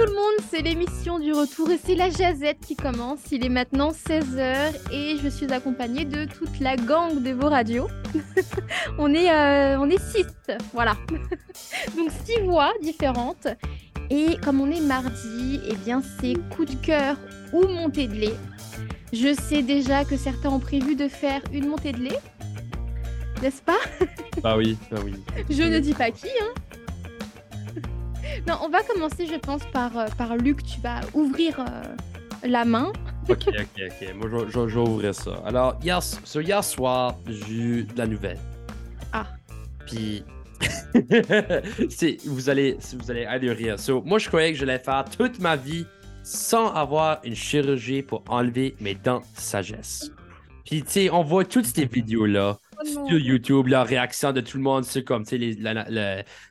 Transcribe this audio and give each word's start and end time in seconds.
tout 0.00 0.06
le 0.06 0.14
monde, 0.14 0.46
c'est 0.50 0.62
l'émission 0.62 1.18
du 1.18 1.32
retour 1.32 1.70
et 1.70 1.76
c'est 1.76 1.94
la 1.94 2.08
jazette 2.08 2.60
qui 2.60 2.74
commence. 2.74 3.18
Il 3.32 3.44
est 3.44 3.50
maintenant 3.50 3.90
16h 3.90 4.72
et 4.90 5.18
je 5.22 5.28
suis 5.28 5.52
accompagnée 5.52 6.06
de 6.06 6.24
toute 6.24 6.58
la 6.58 6.76
gang 6.76 7.22
de 7.22 7.32
vos 7.32 7.48
radios. 7.50 7.88
on 8.98 9.12
est 9.12 9.30
euh, 9.30 9.78
on 9.78 9.90
est 9.90 10.00
six, 10.00 10.26
voilà. 10.72 10.96
Donc 11.98 12.10
six 12.24 12.40
voix 12.40 12.72
différentes. 12.82 13.48
Et 14.08 14.38
comme 14.42 14.62
on 14.62 14.70
est 14.70 14.80
mardi, 14.80 15.60
eh 15.68 15.74
bien 15.76 16.02
c'est 16.20 16.34
coup 16.54 16.64
de 16.64 16.74
cœur 16.76 17.16
ou 17.52 17.66
montée 17.66 18.06
de 18.06 18.14
lait. 18.14 18.36
Je 19.12 19.34
sais 19.34 19.62
déjà 19.62 20.06
que 20.06 20.16
certains 20.16 20.48
ont 20.48 20.60
prévu 20.60 20.96
de 20.96 21.08
faire 21.08 21.42
une 21.52 21.68
montée 21.68 21.92
de 21.92 22.00
lait. 22.00 22.20
N'est-ce 23.42 23.60
pas? 23.60 23.80
Bah 24.42 24.56
oui, 24.56 24.78
bah 24.90 24.98
oui. 25.04 25.14
Je 25.50 25.62
ne 25.62 25.78
dis 25.78 25.92
pas 25.92 26.10
qui, 26.10 26.28
hein. 26.40 26.78
Non, 28.46 28.58
on 28.62 28.68
va 28.68 28.82
commencer, 28.82 29.26
je 29.26 29.36
pense, 29.36 29.62
par, 29.72 29.96
euh, 29.96 30.06
par 30.16 30.36
Luc. 30.36 30.62
Tu 30.64 30.80
vas 30.80 31.00
ouvrir 31.14 31.58
euh, 31.60 31.82
la 32.46 32.64
main. 32.64 32.92
Ok, 33.28 33.44
ok, 33.48 33.82
ok. 33.86 34.14
Moi, 34.14 34.28
je, 34.46 34.50
je- 34.50 34.68
je 34.68 34.78
vais 34.80 34.88
ouvrir 34.88 35.14
ça. 35.14 35.42
Alors, 35.44 35.78
hier, 35.82 36.02
so, 36.02 36.40
hier 36.40 36.64
soir, 36.64 37.16
j'ai 37.26 37.54
eu 37.54 37.84
de 37.84 37.96
la 37.98 38.06
nouvelle. 38.06 38.38
Ah. 39.12 39.26
Puis, 39.86 40.24
vous 42.26 42.48
allez, 42.50 42.76
vous 42.98 43.10
allez 43.10 43.24
aller 43.24 43.52
rire. 43.52 43.78
So, 43.78 44.02
moi, 44.02 44.18
je 44.18 44.28
croyais 44.28 44.52
que 44.52 44.58
j'allais 44.58 44.78
faire 44.78 45.04
toute 45.04 45.38
ma 45.38 45.56
vie 45.56 45.86
sans 46.22 46.72
avoir 46.72 47.20
une 47.24 47.34
chirurgie 47.34 48.02
pour 48.02 48.22
enlever 48.28 48.74
mes 48.80 48.94
dents 48.94 49.20
de 49.20 49.40
sagesse. 49.40 50.10
Puis, 50.64 50.82
tu 50.82 50.90
sais, 50.90 51.10
on 51.10 51.22
voit 51.24 51.44
toutes 51.44 51.66
ces 51.66 51.86
vidéos-là 51.86 52.58
sur 52.84 53.18
YouTube, 53.18 53.66
la 53.68 53.84
réaction 53.84 54.32
de 54.32 54.40
tout 54.40 54.56
le 54.56 54.62
monde, 54.62 54.84
c'est 54.84 55.04
comme, 55.04 55.24
tu 55.26 55.38
sais, 55.38 55.56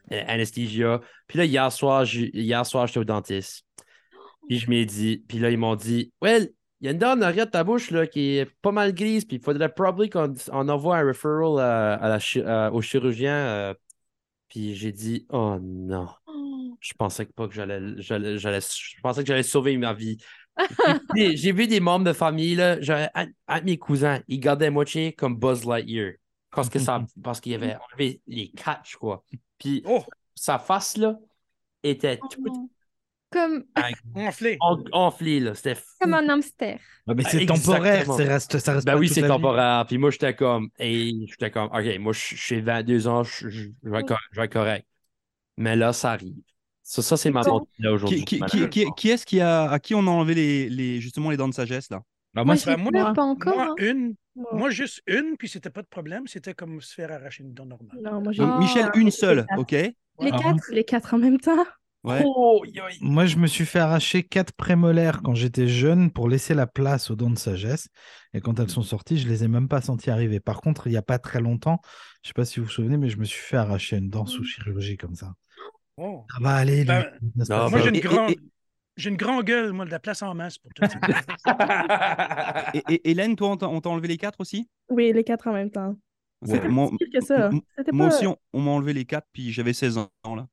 l'anesthésia. 0.09 1.01
Puis 1.27 1.37
là, 1.39 1.45
hier 1.45 1.71
soir, 1.71 2.05
j'ai- 2.05 2.31
hier 2.37 2.65
soir, 2.65 2.87
j'étais 2.87 2.99
au 2.99 3.03
dentiste. 3.03 3.65
Puis 4.47 4.59
je 4.59 4.69
m'ai 4.69 4.85
dit, 4.85 5.23
puis 5.27 5.39
là, 5.39 5.51
ils 5.51 5.57
m'ont 5.57 5.75
dit, 5.75 6.11
well, 6.21 6.49
il 6.81 6.85
y 6.85 6.87
a 6.87 6.91
une 6.91 6.97
dent 6.97 7.11
en 7.17 7.21
arrière 7.21 7.45
de 7.45 7.51
ta 7.51 7.63
bouche 7.63 7.91
là, 7.91 8.07
qui 8.07 8.37
est 8.37 8.49
pas 8.61 8.71
mal 8.71 8.93
grise, 8.93 9.25
puis 9.25 9.37
il 9.37 9.43
faudrait 9.43 9.69
probablement 9.73 10.09
qu'on 10.27 10.33
on 10.53 10.69
envoie 10.69 10.97
un 10.97 11.07
referral 11.07 11.59
à, 11.59 11.93
à 11.95 12.09
la 12.09 12.19
chi- 12.19 12.41
à- 12.41 12.71
au 12.73 12.81
chirurgien. 12.81 13.33
euh. 13.33 13.73
Puis 14.47 14.75
j'ai 14.75 14.91
dit, 14.91 15.25
oh 15.29 15.57
non, 15.61 16.07
Oh. 16.25 16.75
je 16.79 16.93
pensais 16.97 17.25
pas 17.25 17.47
que 17.47 17.53
j'allais- 17.53 18.01
je 18.01 19.01
pensais 19.03 19.21
que 19.21 19.27
j'allais 19.27 19.43
sauver 19.43 19.77
ma 19.77 19.93
vie. 19.93 20.17
J'ai- 21.15 21.51
vu 21.51 21.67
des 21.67 21.79
membres 21.79 22.05
de 22.05 22.13
famille, 22.13 22.55
là, 22.55 22.79
genre, 22.81 23.07
un, 23.15 23.27
un 23.47 23.59
de 23.59 23.65
mes 23.65 23.77
cousins, 23.77 24.21
ils 24.27 24.39
gardaient 24.39 24.69
moitié 24.69 25.13
comme 25.13 25.37
Buzz 25.37 25.65
Lightyear. 25.65 26.13
Parce 26.51 26.69
que 26.69 26.79
ça, 26.79 27.05
parce 27.23 27.39
qu'il 27.39 27.53
avait 27.53 27.75
enlevé 27.91 28.21
les 28.27 28.49
quatre, 28.51 28.81
je 28.89 28.97
crois. 28.97 29.23
Puis 29.57 29.83
Oh, 29.85 30.03
sa 30.35 30.57
face, 30.59 30.97
là, 30.97 31.17
était 31.83 32.19
Oh 32.21 32.27
toute. 32.27 32.53
Comme, 33.31 33.65
enflé. 34.15 34.57
en- 34.61 34.83
enflée, 34.91 35.39
là. 35.39 35.53
C'était 35.53 35.75
fou. 35.75 35.85
comme 36.01 36.15
un 36.15 36.27
hamster. 36.29 36.79
Ouais, 37.05 37.13
mais 37.13 37.23
Ah, 37.25 37.29
c'est 37.29 37.45
temporaire, 37.45 38.05
ça 38.07 38.15
reste, 38.15 38.57
ça 38.57 38.73
reste 38.73 38.85
Ben 38.87 38.93
pas 38.93 38.97
oui, 38.99 39.07
c'est 39.07 39.21
temporaire. 39.27 39.85
Puis 39.87 39.97
moi, 39.99 40.09
j'étais 40.09 40.35
comme, 40.35 40.69
hey, 40.79 41.27
j'étais 41.27 41.51
comme, 41.51 41.69
OK, 41.71 41.99
moi, 41.99 42.13
je- 42.13 42.35
j'ai 42.35 42.61
22 42.61 43.07
ans, 43.07 43.23
je, 43.23 43.47
je- 43.49 43.69
je 43.83 43.89
vais 43.89 43.99
être 43.99 44.07
cor- 44.07 44.17
je 44.31 44.39
vais 44.39 44.45
être 44.45 44.53
correct. 44.53 44.87
Mais 45.57 45.75
là, 45.75 45.93
ça 45.93 46.13
arrive. 46.13 46.35
Ça, 46.91 47.03
ça 47.03 47.17
c'est 47.17 47.29
ma 47.29 47.43
là 47.77 47.93
aujourd'hui. 47.93 48.25
Qui, 48.25 48.39
qui, 48.39 48.45
qui, 48.47 48.69
qui, 48.69 48.85
qui 48.97 49.09
est-ce 49.11 49.23
qui 49.23 49.41
a, 49.41 49.69
à 49.69 49.77
qui 49.77 49.93
on 49.93 49.99
a 50.07 50.09
enlevé 50.09 50.33
les, 50.33 50.69
les, 50.69 50.99
justement 50.99 51.29
les 51.29 51.37
dents 51.37 51.47
de 51.47 51.53
sagesse 51.53 51.91
là? 51.91 52.01
Bah, 52.33 52.43
Moi, 52.43 52.45
moi, 52.45 52.55
j'ai 52.55 52.65
ben, 52.65 52.81
moi- 52.81 52.91
peur, 52.91 53.13
pas 53.13 53.23
encore. 53.23 53.55
Moi, 53.55 53.67
hein. 53.69 53.75
une. 53.77 54.15
Moi. 54.35 54.49
Moi, 54.53 54.69
juste 54.71 55.03
une, 55.05 55.35
puis 55.37 55.47
c'était 55.47 55.69
pas 55.69 55.83
de 55.83 55.87
problème. 55.87 56.25
C'était 56.25 56.55
comme 56.55 56.81
se 56.81 56.95
faire 56.95 57.11
arracher 57.11 57.43
une 57.43 57.53
dent 57.53 57.67
normale. 57.67 57.99
Non, 58.03 58.21
moi 58.21 58.31
j'ai 58.31 58.41
Donc, 58.41 58.53
Oh. 58.55 58.59
Michel, 58.59 58.89
une 58.95 59.11
seule, 59.11 59.45
ok? 59.55 59.71
Les 59.71 59.93
Ah, 60.19 60.39
quatre 60.41 60.63
les 60.71 60.83
quatre 60.83 61.13
en 61.13 61.19
même 61.19 61.39
temps. 61.39 61.63
Ouais. 62.03 62.23
Oh, 62.25 62.63
moi, 63.01 63.27
je 63.27 63.35
me 63.37 63.45
suis 63.45 63.65
fait 63.65 63.79
arracher 63.79 64.23
quatre 64.23 64.53
prémolaires 64.53 65.21
quand 65.21 65.35
j'étais 65.35 65.67
jeune 65.67 66.09
pour 66.09 66.27
laisser 66.27 66.55
la 66.55 66.65
place 66.65 67.11
aux 67.11 67.15
dents 67.15 67.29
de 67.29 67.37
sagesse. 67.37 67.89
Et 68.33 68.41
quand 68.41 68.59
elles 68.59 68.69
sont 68.71 68.81
sorties, 68.81 69.19
je 69.19 69.27
les 69.27 69.43
ai 69.43 69.47
même 69.47 69.67
pas 69.67 69.81
senties 69.81 70.09
arriver. 70.09 70.39
Par 70.39 70.61
contre, 70.61 70.87
il 70.87 70.93
y 70.93 70.97
a 70.97 71.01
pas 71.03 71.19
très 71.19 71.39
longtemps, 71.39 71.81
je 72.23 72.29
sais 72.29 72.33
pas 72.33 72.45
si 72.45 72.59
vous 72.59 72.65
vous 72.65 72.71
souvenez, 72.71 72.97
mais 72.97 73.09
je 73.09 73.17
me 73.17 73.25
suis 73.25 73.41
fait 73.41 73.57
arracher 73.57 73.97
une 73.97 74.09
dent 74.09 74.25
sous 74.25 74.43
chirurgie 74.43 74.97
comme 74.97 75.13
ça. 75.15 75.33
Oh. 76.01 76.23
Ça 76.31 76.37
va 76.41 76.55
aller, 76.55 76.85
Ben, 76.85 76.99
Luc, 77.21 77.35
n'est-ce 77.35 77.51
non, 77.51 77.57
pas 77.57 77.69
Moi, 77.69 77.79
bah, 77.79 77.85
j'ai 77.85 77.89
une, 77.95 77.99
grande... 77.99 78.31
et- 78.31 78.39
j'ai 78.95 79.09
une 79.09 79.17
grande 79.17 79.43
gueule, 79.43 79.73
moi, 79.73 79.85
de 79.85 79.91
la 79.91 79.99
place 79.99 80.21
en 80.21 80.33
masse 80.33 80.57
pour 80.57 80.71
tout 80.73 80.83
ça. 81.45 82.71
Et, 82.73 82.83
et- 82.89 83.11
Hélène, 83.11 83.35
toi, 83.35 83.49
on 83.61 83.81
t'a 83.81 83.89
enlevé 83.89 84.07
les 84.07 84.17
quatre 84.17 84.39
aussi? 84.39 84.69
Oui, 84.89 85.11
les 85.13 85.23
quatre 85.23 85.47
en 85.47 85.53
même 85.53 85.71
temps. 85.71 85.95
Moi, 86.41 86.89
que 87.13 87.21
ça. 87.21 87.49
pas- 87.91 88.07
aussi, 88.07 88.27
on, 88.27 88.37
on 88.53 88.61
m'a 88.61 88.71
enlevé 88.71 88.93
les 88.93 89.05
quatre, 89.05 89.27
puis 89.33 89.51
j'avais 89.51 89.73
16 89.73 89.97
ans 89.97 90.09
là. 90.35 90.47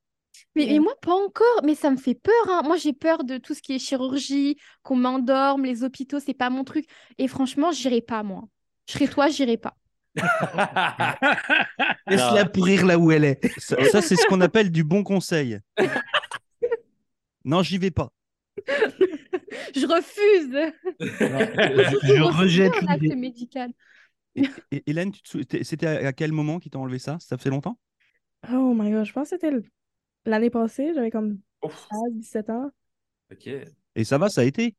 Mais, 0.54 0.66
mais 0.66 0.78
moi, 0.80 0.94
pas 1.00 1.14
encore. 1.14 1.62
Mais 1.64 1.74
ça 1.74 1.90
me 1.90 1.96
fait 1.96 2.14
peur. 2.14 2.32
hein. 2.48 2.62
Moi, 2.64 2.76
j'ai 2.76 2.92
peur 2.92 3.24
de 3.24 3.38
tout 3.38 3.54
ce 3.54 3.62
qui 3.62 3.74
est 3.74 3.78
chirurgie, 3.78 4.56
qu'on 4.82 4.96
m'endorme, 4.96 5.64
les 5.64 5.82
hôpitaux, 5.84 6.18
c'est 6.20 6.34
pas 6.34 6.50
mon 6.50 6.64
truc. 6.64 6.86
Et 7.18 7.28
franchement, 7.28 7.70
j'irai 7.72 8.00
pas, 8.00 8.22
moi. 8.22 8.42
Je 8.88 8.94
serais 8.94 9.08
toi, 9.08 9.28
j'irai 9.28 9.56
pas. 9.56 9.76
Laisse-la 12.06 12.46
pourrir 12.46 12.86
là 12.86 12.98
où 12.98 13.10
elle 13.12 13.24
est. 13.24 13.40
Ça, 13.58 13.76
ça, 13.90 14.02
c'est 14.02 14.16
ce 14.16 14.26
qu'on 14.26 14.40
appelle 14.42 14.70
du 14.70 14.84
bon 14.84 15.02
conseil. 15.02 15.58
non, 17.44 17.62
j'y 17.62 17.78
vais 17.78 17.90
pas. 17.90 18.10
Je 19.74 19.86
refuse. 19.86 20.72
je, 21.00 22.14
je 22.16 22.22
rejette 22.22 22.72
un 22.82 22.86
acte 22.88 23.02
l'idée. 23.02 23.16
médical. 23.16 23.70
Et, 24.34 24.48
et- 24.70 24.82
Hélène, 24.90 25.12
tu 25.12 25.22
te 25.22 25.28
sou- 25.28 25.44
t'es- 25.44 25.64
c'était 25.64 25.86
à, 25.86 26.12
quel 26.12 26.32
moment 26.32 26.58
qu'ils 26.58 26.70
t'ont 26.70 26.82
enlevé 26.82 26.98
ça? 26.98 27.16
Ça 27.20 27.38
fait 27.38 27.50
longtemps? 27.50 27.78
Oh 28.52 28.74
my 28.74 28.90
god, 28.90 29.04
je 29.04 29.12
pense 29.12 29.30
que 29.30 29.36
c'était 29.36 29.56
l'année 30.24 30.50
passée, 30.50 30.92
j'avais 30.94 31.10
comme 31.10 31.38
Ouf. 31.64 31.86
16, 31.90 32.00
17 32.14 32.50
ans. 32.50 32.70
OK. 33.32 33.48
Et 33.94 34.04
ça 34.04 34.18
va, 34.18 34.28
ça 34.28 34.42
a 34.42 34.44
été? 34.44 34.74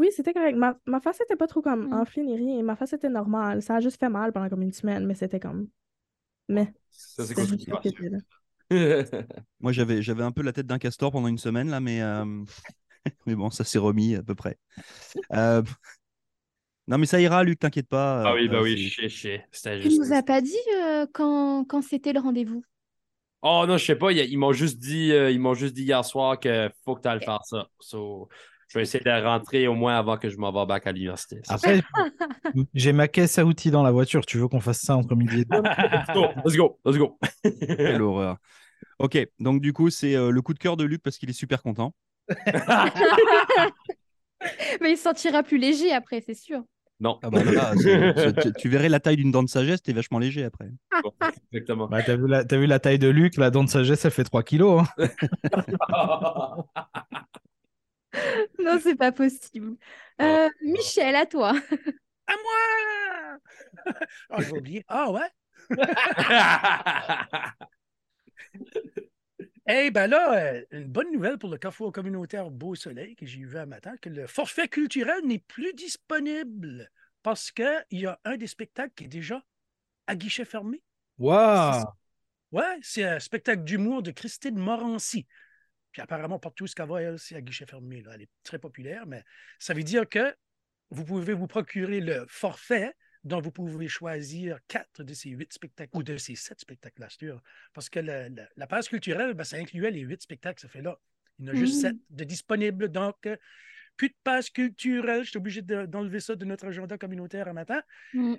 Oui, 0.00 0.08
c'était 0.16 0.32
correct. 0.32 0.56
Ma, 0.56 0.78
ma 0.86 0.98
face 0.98 1.20
était 1.20 1.36
pas 1.36 1.46
trop 1.46 1.60
comme 1.60 1.88
Mm. 1.88 1.92
enflée 1.92 2.22
ni 2.22 2.34
rien. 2.34 2.62
Ma 2.62 2.74
face 2.74 2.94
était 2.94 3.10
normale. 3.10 3.60
Ça 3.60 3.76
a 3.76 3.80
juste 3.80 4.00
fait 4.00 4.08
mal 4.08 4.32
pendant 4.32 4.48
comme 4.48 4.62
une 4.62 4.72
semaine, 4.72 5.04
mais 5.04 5.14
c'était 5.14 5.38
comme. 5.38 5.68
Mais 6.48 6.72
Ça, 6.90 7.26
c'est. 7.26 7.34
Moi, 9.60 9.72
j'avais, 9.72 10.00
j'avais 10.00 10.22
un 10.22 10.32
peu 10.32 10.42
la 10.42 10.54
tête 10.54 10.66
d'un 10.66 10.78
castor 10.78 11.12
pendant 11.12 11.28
une 11.28 11.38
semaine, 11.38 11.68
là, 11.68 11.80
mais, 11.80 12.00
euh, 12.00 12.24
mais 13.26 13.34
bon, 13.34 13.50
ça 13.50 13.62
s'est 13.64 13.78
remis 13.78 14.14
à 14.14 14.22
peu 14.22 14.34
près. 14.34 14.58
Euh, 15.34 15.62
Non, 16.88 16.96
mais 16.96 17.06
ça 17.06 17.20
ira, 17.20 17.44
Luc, 17.44 17.58
t'inquiète 17.58 17.88
pas. 17.88 18.30
Ah 18.30 18.34
oui, 18.34 18.48
bah 18.48 18.56
euh, 18.56 18.62
oui, 18.62 18.90
sais. 18.90 19.44
C'était 19.52 19.80
Tu 19.82 19.88
juste. 19.88 20.00
nous 20.00 20.12
as 20.12 20.22
pas 20.22 20.40
dit 20.40 20.56
euh, 20.82 21.06
quand, 21.12 21.64
quand 21.64 21.82
c'était 21.82 22.12
le 22.12 22.20
rendez-vous? 22.20 22.62
Oh 23.42 23.64
non, 23.66 23.78
je 23.78 23.84
sais 23.86 23.96
pas, 23.96 24.12
ils, 24.12 24.38
m'ont 24.38 24.52
juste 24.52 24.78
dit 24.78 25.12
euh, 25.12 25.30
ils 25.30 25.40
m'ont 25.40 25.54
juste 25.54 25.74
dit 25.74 25.84
hier 25.84 26.04
soir 26.04 26.38
que 26.38 26.70
faut 26.84 26.94
que 26.94 27.00
tu 27.02 27.08
ailles 27.08 27.24
faire 27.24 27.42
ça. 27.44 27.68
So, 27.80 28.28
je 28.72 28.78
vais 28.78 28.82
essayer 28.82 29.02
de 29.04 29.24
rentrer 29.24 29.66
au 29.68 29.74
moins 29.74 29.98
avant 29.98 30.16
que 30.16 30.30
je 30.30 30.36
m'en 30.38 30.52
vais 30.52 30.64
back 30.66 30.86
à 30.86 30.92
l'université. 30.92 31.42
Après, 31.48 31.82
j'ai 32.74 32.92
ma 32.92 33.08
caisse 33.08 33.36
à 33.38 33.44
outils 33.44 33.70
dans 33.72 33.82
la 33.82 33.90
voiture. 33.90 34.24
Tu 34.24 34.38
veux 34.38 34.46
qu'on 34.48 34.60
fasse 34.60 34.80
ça 34.80 34.96
entre 34.96 35.14
midi 35.16 35.40
et 35.40 35.44
deux? 35.44 35.60
Let's 35.62 36.14
go, 36.14 36.26
let's 36.44 36.56
go, 36.56 36.78
let's 36.84 36.96
go. 36.98 37.18
Quelle 37.76 38.00
horreur. 38.02 38.36
Ok, 39.00 39.18
donc 39.40 39.60
du 39.60 39.72
coup, 39.72 39.90
c'est 39.90 40.14
euh, 40.14 40.30
le 40.30 40.40
coup 40.42 40.54
de 40.54 40.58
cœur 40.58 40.76
de 40.76 40.84
Luc 40.84 41.02
parce 41.02 41.18
qu'il 41.18 41.28
est 41.28 41.32
super 41.34 41.62
content. 41.62 41.92
Mais 44.80 44.92
il 44.92 44.96
se 44.96 45.02
sentira 45.02 45.42
plus 45.42 45.58
léger 45.58 45.92
après, 45.92 46.22
c'est 46.24 46.34
sûr. 46.34 46.62
non, 47.00 47.18
Ah 47.22 47.30
bah 47.30 47.42
là, 47.44 47.72
c'est- 47.76 48.12
c'est- 48.16 48.40
tu, 48.42 48.52
tu 48.52 48.68
verrais 48.68 48.88
la 48.88 49.00
taille 49.00 49.16
d'une 49.16 49.30
dent 49.32 49.42
de 49.42 49.48
sagesse, 49.48 49.82
t'es 49.82 49.92
vachement 49.92 50.18
léger 50.18 50.44
après. 50.44 50.68
exactement. 51.52 51.88
Bah, 51.88 52.02
T'as 52.02 52.16
vu, 52.16 52.28
la- 52.28 52.44
t'as 52.44 52.56
vu 52.58 52.66
la 52.66 52.78
taille 52.78 52.98
de 52.98 53.08
Luc 53.08 53.36
La 53.36 53.50
dent 53.50 53.64
de 53.64 53.68
sagesse, 53.68 54.04
elle 54.04 54.10
fait 54.12 54.24
3 54.24 54.42
kilos. 54.42 54.84
hein. 54.98 56.64
Non, 58.58 58.78
c'est 58.82 58.96
pas 58.96 59.12
possible. 59.12 59.76
Euh, 60.20 60.48
Michel, 60.62 61.14
à 61.16 61.26
toi. 61.26 61.52
À 62.26 62.32
moi! 62.32 63.38
Ah, 64.30 64.40
j'ai 64.40 64.52
oublié. 64.52 64.84
Ah 64.88 65.10
ouais? 65.10 65.30
Eh 69.72 69.92
ben 69.92 70.08
là, 70.08 70.34
euh, 70.34 70.64
une 70.72 70.88
bonne 70.88 71.12
nouvelle 71.12 71.38
pour 71.38 71.48
le 71.48 71.56
Carrefour 71.56 71.92
communautaire 71.92 72.50
Beau 72.50 72.74
Soleil 72.74 73.14
que 73.14 73.24
j'ai 73.24 73.44
vu 73.44 73.56
un 73.56 73.66
matin, 73.66 73.96
que 73.98 74.08
le 74.08 74.26
forfait 74.26 74.66
culturel 74.66 75.24
n'est 75.24 75.38
plus 75.38 75.72
disponible 75.74 76.90
parce 77.22 77.52
qu'il 77.52 77.84
y 77.92 78.06
a 78.06 78.18
un 78.24 78.36
des 78.36 78.48
spectacles 78.48 78.92
qui 78.96 79.04
est 79.04 79.08
déjà 79.08 79.44
à 80.08 80.16
guichet 80.16 80.44
fermé. 80.44 80.82
Waouh 81.18 81.84
Ouais, 82.50 82.78
c'est 82.82 83.04
un 83.04 83.20
spectacle 83.20 83.62
d'humour 83.62 84.02
de 84.02 84.10
Christine 84.10 84.58
Morancy. 84.58 85.28
Puis 85.92 86.02
apparemment, 86.02 86.38
partout 86.38 86.66
ce 86.66 86.74
qu'elle 86.74 86.88
va, 86.88 87.02
elle, 87.02 87.18
c'est 87.18 87.34
à 87.36 87.40
guichet 87.40 87.66
fermé. 87.66 88.02
là. 88.02 88.12
Elle 88.14 88.22
est 88.22 88.30
très 88.42 88.58
populaire, 88.58 89.06
mais 89.06 89.24
ça 89.58 89.74
veut 89.74 89.82
dire 89.82 90.08
que 90.08 90.34
vous 90.90 91.04
pouvez 91.04 91.32
vous 91.34 91.46
procurer 91.46 92.00
le 92.00 92.24
forfait 92.28 92.92
dont 93.22 93.40
vous 93.40 93.50
pouvez 93.52 93.86
choisir 93.86 94.58
quatre 94.66 95.02
de 95.04 95.12
ces 95.12 95.30
huit 95.30 95.52
spectacles, 95.52 95.90
ou 95.94 96.02
de 96.02 96.16
ces 96.16 96.34
sept 96.36 96.58
spectacles, 96.60 97.04
sûr. 97.10 97.42
Parce 97.74 97.90
que 97.90 98.00
la 98.00 98.66
passe 98.66 98.88
culturelle, 98.88 99.34
ben, 99.34 99.44
ça 99.44 99.56
incluait 99.58 99.90
les 99.90 100.00
huit 100.00 100.22
spectacles, 100.22 100.60
ça 100.60 100.68
fait 100.68 100.80
là. 100.80 100.98
Il 101.38 101.46
y 101.46 101.48
en 101.50 101.52
a 101.52 101.54
juste 101.54 101.74
Mhm. 101.76 101.80
sept 101.80 101.96
de 102.10 102.24
disponibles, 102.24 102.88
donc 102.88 103.16
euh, 103.26 103.36
plus 103.96 104.08
de 104.08 104.14
passe 104.24 104.48
culturelle. 104.48 105.24
Je 105.24 105.30
suis 105.30 105.36
obligé 105.38 105.60
de- 105.60 105.84
d'enlever 105.84 106.20
ça 106.20 106.34
de 106.34 106.44
notre 106.46 106.66
agenda 106.68 106.96
communautaire 106.96 107.46
un 107.48 107.52
matin. 107.52 107.82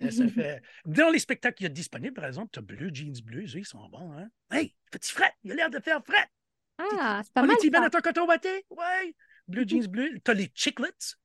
Ça 0.10 0.28
fait... 0.28 0.62
Dans 0.86 1.10
les 1.12 1.20
spectacles 1.20 1.58
qu'il 1.58 1.66
y 1.66 1.68
a 1.68 1.70
disponibles, 1.70 2.16
par 2.16 2.26
exemple, 2.26 2.50
tu 2.52 2.60
as 2.60 2.64
Bleu, 2.64 2.90
Jeans 2.92 3.14
Bleus, 3.24 3.56
ils 3.56 3.66
sont 3.66 3.88
bons. 3.90 4.12
Hein? 4.14 4.30
Hey, 4.52 4.76
petit 4.92 5.12
fret, 5.12 5.32
il 5.44 5.52
a 5.52 5.56
l'air 5.56 5.70
de 5.70 5.80
faire 5.80 6.04
fret. 6.04 6.28
Ah, 7.00 7.22
c'est 7.24 7.34
pas 7.34 7.42
Oh, 7.42 7.46
les 7.46 7.48
mal. 7.54 7.58
Tibans 7.58 7.82
ça. 7.82 7.88
à 7.88 7.90
ton 7.90 8.02
coton 8.02 8.28
watté? 8.28 8.66
Ouais. 8.70 9.16
Blue 9.48 9.68
jeans 9.68 9.88
bleu. 9.88 10.20
T'as 10.24 10.34
les 10.34 10.52
Chiclets. 10.54 11.16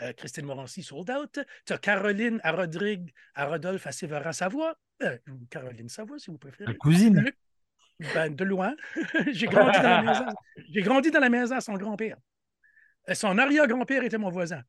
Euh, 0.00 0.12
Christine 0.14 0.46
Morancy, 0.46 0.82
sold 0.82 1.10
out. 1.10 1.38
T'as 1.66 1.78
Caroline 1.78 2.40
à 2.42 2.52
Rodrigue, 2.52 3.12
à 3.34 3.46
Rodolphe, 3.46 3.86
à 3.86 3.92
Séverin-Savoie. 3.92 4.74
Euh, 5.02 5.18
Caroline 5.50 5.88
Savoie, 5.88 6.18
si 6.18 6.30
vous 6.30 6.38
La 6.42 6.50
préférez. 6.50 6.76
cousine. 6.78 7.20
Le- 7.20 7.32
Ben, 8.14 8.34
de 8.34 8.44
loin. 8.44 8.74
J'ai 9.32 9.46
grandi 9.46 9.78
dans 9.78 9.82
la 9.82 10.02
maison. 10.02 10.26
J'ai 10.70 10.80
grandi 10.82 11.10
dans 11.10 11.20
la 11.20 11.28
maison 11.28 11.56
à 11.56 11.60
son 11.60 11.74
grand-père. 11.74 12.16
Euh, 13.10 13.14
Son 13.14 13.36
arrière-grand-père 13.38 14.02
était 14.02 14.18
mon 14.18 14.30
voisin. 14.30 14.62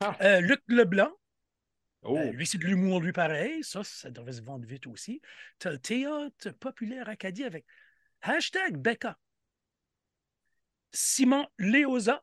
Ah. 0.00 0.16
Euh, 0.20 0.40
Luc 0.40 0.60
Leblanc, 0.68 1.10
Oh. 2.02 2.16
euh, 2.16 2.32
lui, 2.32 2.46
c'est 2.46 2.56
de 2.58 2.64
l'humour, 2.64 3.00
lui, 3.02 3.12
pareil. 3.12 3.62
Ça, 3.62 3.84
ça 3.84 4.10
devrait 4.10 4.32
se 4.32 4.40
vendre 4.42 4.66
vite 4.66 4.86
aussi. 4.86 5.20
Tu 5.58 5.68
as 5.68 5.72
le 5.72 5.78
théâtre 5.78 6.50
populaire 6.58 7.08
acadien 7.10 7.46
avec 7.46 7.66
hashtag 8.22 8.76
Becca. 8.78 9.18
Simon 10.92 11.46
Léosa. 11.58 12.22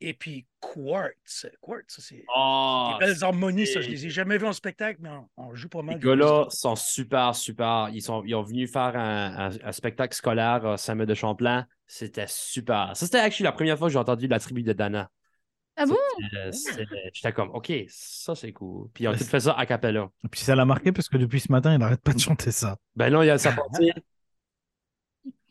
Et 0.00 0.12
puis 0.12 0.46
Quartz. 0.60 1.46
Quartz, 1.62 1.84
ça, 1.96 2.02
c'est 2.02 2.22
Ah, 2.36 2.98
des 3.00 3.06
belles 3.06 3.24
harmonies, 3.24 3.66
ça. 3.66 3.80
Je 3.80 3.88
les 3.88 4.06
ai 4.06 4.10
jamais 4.10 4.36
vus 4.36 4.46
en 4.46 4.52
spectacle, 4.52 5.00
mais 5.02 5.08
on, 5.08 5.28
on 5.38 5.54
joue 5.54 5.70
pas 5.70 5.80
mal. 5.80 5.94
Les 5.94 6.00
gars-là 6.00 6.46
sont 6.50 6.76
super, 6.76 7.34
super. 7.34 7.88
Ils, 7.92 8.02
sont, 8.02 8.22
ils 8.26 8.34
ont 8.34 8.42
venu 8.42 8.66
faire 8.66 8.94
un, 8.94 9.48
un- 9.48 9.58
un 9.68 9.72
spectacle 9.72 10.14
scolaire 10.14 10.66
à 10.66 10.76
Samuel 10.76 11.06
de 11.08 11.14
Champlain. 11.14 11.66
C'était 11.86 12.26
super. 12.28 12.90
Ça, 12.94 13.06
c'était 13.06 13.18
actually 13.20 13.44
la 13.44 13.52
première 13.52 13.78
fois 13.78 13.88
que 13.88 13.92
j'ai 13.94 13.98
entendu 13.98 14.26
la 14.26 14.38
tribu 14.38 14.62
de 14.62 14.74
Dana. 14.74 15.10
Ah 15.76 15.86
bon? 15.86 15.96
Euh, 16.34 16.52
c'est- 16.52 16.84
J'étais 17.14 17.32
comme, 17.32 17.50
OK, 17.50 17.72
ça, 17.88 18.34
c'est 18.34 18.52
cool. 18.52 18.90
Puis 18.92 19.04
ils 19.04 19.08
ont 19.08 19.12
Ouais, 19.12 19.18
tout 19.18 19.24
fait 19.24 19.40
ça 19.40 19.54
a 19.54 19.64
cappella. 19.64 20.10
Et 20.24 20.28
puis 20.28 20.40
ça 20.40 20.54
l'a 20.54 20.64
marqué 20.66 20.92
parce 20.92 21.08
que 21.08 21.16
depuis 21.16 21.40
ce 21.40 21.50
matin, 21.50 21.72
il 21.72 21.78
n'arrête 21.78 22.02
pas 22.02 22.12
de 22.12 22.18
chanter 22.20 22.50
ça. 22.50 22.76
Ben 22.96 23.10
non, 23.10 23.22
il 23.22 23.26
y 23.26 23.30
a 23.30 23.38
sa 23.38 23.52
partie. 23.52 23.92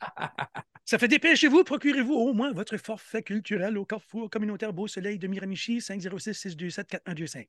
Ça 0.86 1.00
fait 1.00 1.08
dépêchez-vous, 1.08 1.64
procurez-vous 1.64 2.14
au 2.14 2.34
moins 2.34 2.52
votre 2.52 2.78
forfait 2.78 3.24
culturel 3.24 3.78
au 3.78 3.86
Carrefour 3.86 4.30
communautaire 4.30 4.72
Beau 4.72 4.88
Soleil 4.88 5.18
de 5.18 5.28
Miramichi, 5.28 5.82
506 5.82 6.34
627 6.34 6.88
4125. 6.88 7.48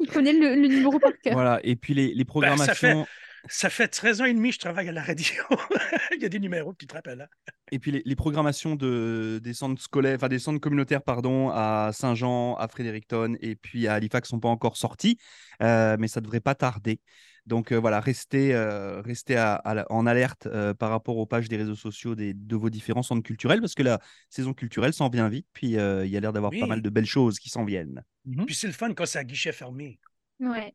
Il 0.00 0.08
connaît 0.08 0.32
le, 0.32 0.56
le 0.60 0.66
numéro 0.68 0.98
par 0.98 1.12
cœur. 1.22 1.34
Voilà. 1.34 1.60
Et 1.62 1.76
puis 1.76 1.94
les, 1.94 2.12
les 2.12 2.24
Ben, 2.24 2.56
ça 2.56 2.74
fait- 2.74 2.88
programmations. 2.90 3.06
Ça 3.48 3.70
fait 3.70 3.88
13 3.88 4.20
ans 4.20 4.24
et 4.26 4.34
demi 4.34 4.50
que 4.50 4.54
je 4.54 4.60
travaille 4.60 4.88
à 4.88 4.92
la 4.92 5.02
radio. 5.02 5.26
Il 6.16 6.22
y 6.22 6.24
a 6.24 6.28
des 6.28 6.38
numéros 6.38 6.74
qui 6.74 6.86
te 6.86 6.94
rappellent. 6.94 7.22
hein. 7.22 7.52
Et 7.72 7.80
puis 7.80 7.90
les, 7.90 8.02
les 8.04 8.14
programmations 8.14 8.76
de, 8.76 9.40
des 9.42 9.52
centres 9.52 9.82
scolaires, 9.82 10.14
enfin 10.14 10.28
des 10.28 10.38
centres 10.38 10.60
communautaires, 10.60 11.02
pardon, 11.02 11.50
à 11.50 11.90
Saint-Jean, 11.92 12.54
à 12.54 12.68
Fredericton 12.68 13.34
et 13.40 13.56
puis 13.56 13.88
à 13.88 13.94
Halifax 13.94 14.28
sont 14.28 14.38
pas 14.38 14.48
encore 14.48 14.76
sortis, 14.76 15.18
euh, 15.60 15.96
mais 15.98 16.06
ça 16.06 16.20
devrait 16.20 16.38
pas 16.40 16.54
tarder. 16.54 17.00
Donc 17.46 17.72
euh, 17.72 17.76
voilà, 17.80 18.00
restez, 18.00 18.54
euh, 18.54 19.00
restez 19.02 19.36
à- 19.36 19.54
à 19.54 19.74
la- 19.74 19.86
en 19.90 20.06
alerte 20.06 20.46
euh, 20.46 20.74
par 20.74 20.90
rapport 20.90 21.16
aux 21.16 21.26
pages 21.26 21.48
des 21.48 21.56
réseaux 21.56 21.74
sociaux 21.74 22.14
des, 22.14 22.34
de 22.34 22.56
vos 22.56 22.70
différents 22.70 23.02
centres 23.02 23.22
culturels, 23.22 23.60
parce 23.60 23.74
que 23.74 23.82
la 23.82 24.00
saison 24.30 24.54
culturelle 24.54 24.92
s'en 24.92 25.08
vient 25.08 25.28
vite, 25.28 25.46
puis 25.52 25.76
euh, 25.76 26.06
il 26.06 26.12
y 26.12 26.16
a 26.16 26.20
l'air 26.20 26.32
d'avoir 26.32 26.52
Oui. 26.52 26.60
pas 26.60 26.66
mal 26.66 26.82
de 26.82 26.90
belles 26.90 27.04
choses 27.06 27.38
qui 27.40 27.48
s'en 27.50 27.64
viennent. 27.64 28.02
Puis 28.46 28.54
c'est 28.54 28.68
le 28.68 28.72
fun 28.72 28.94
quand 28.94 29.06
c'est 29.06 29.18
à 29.18 29.24
guichet 29.24 29.52
fermé. 29.52 29.98
Ouais. 30.38 30.72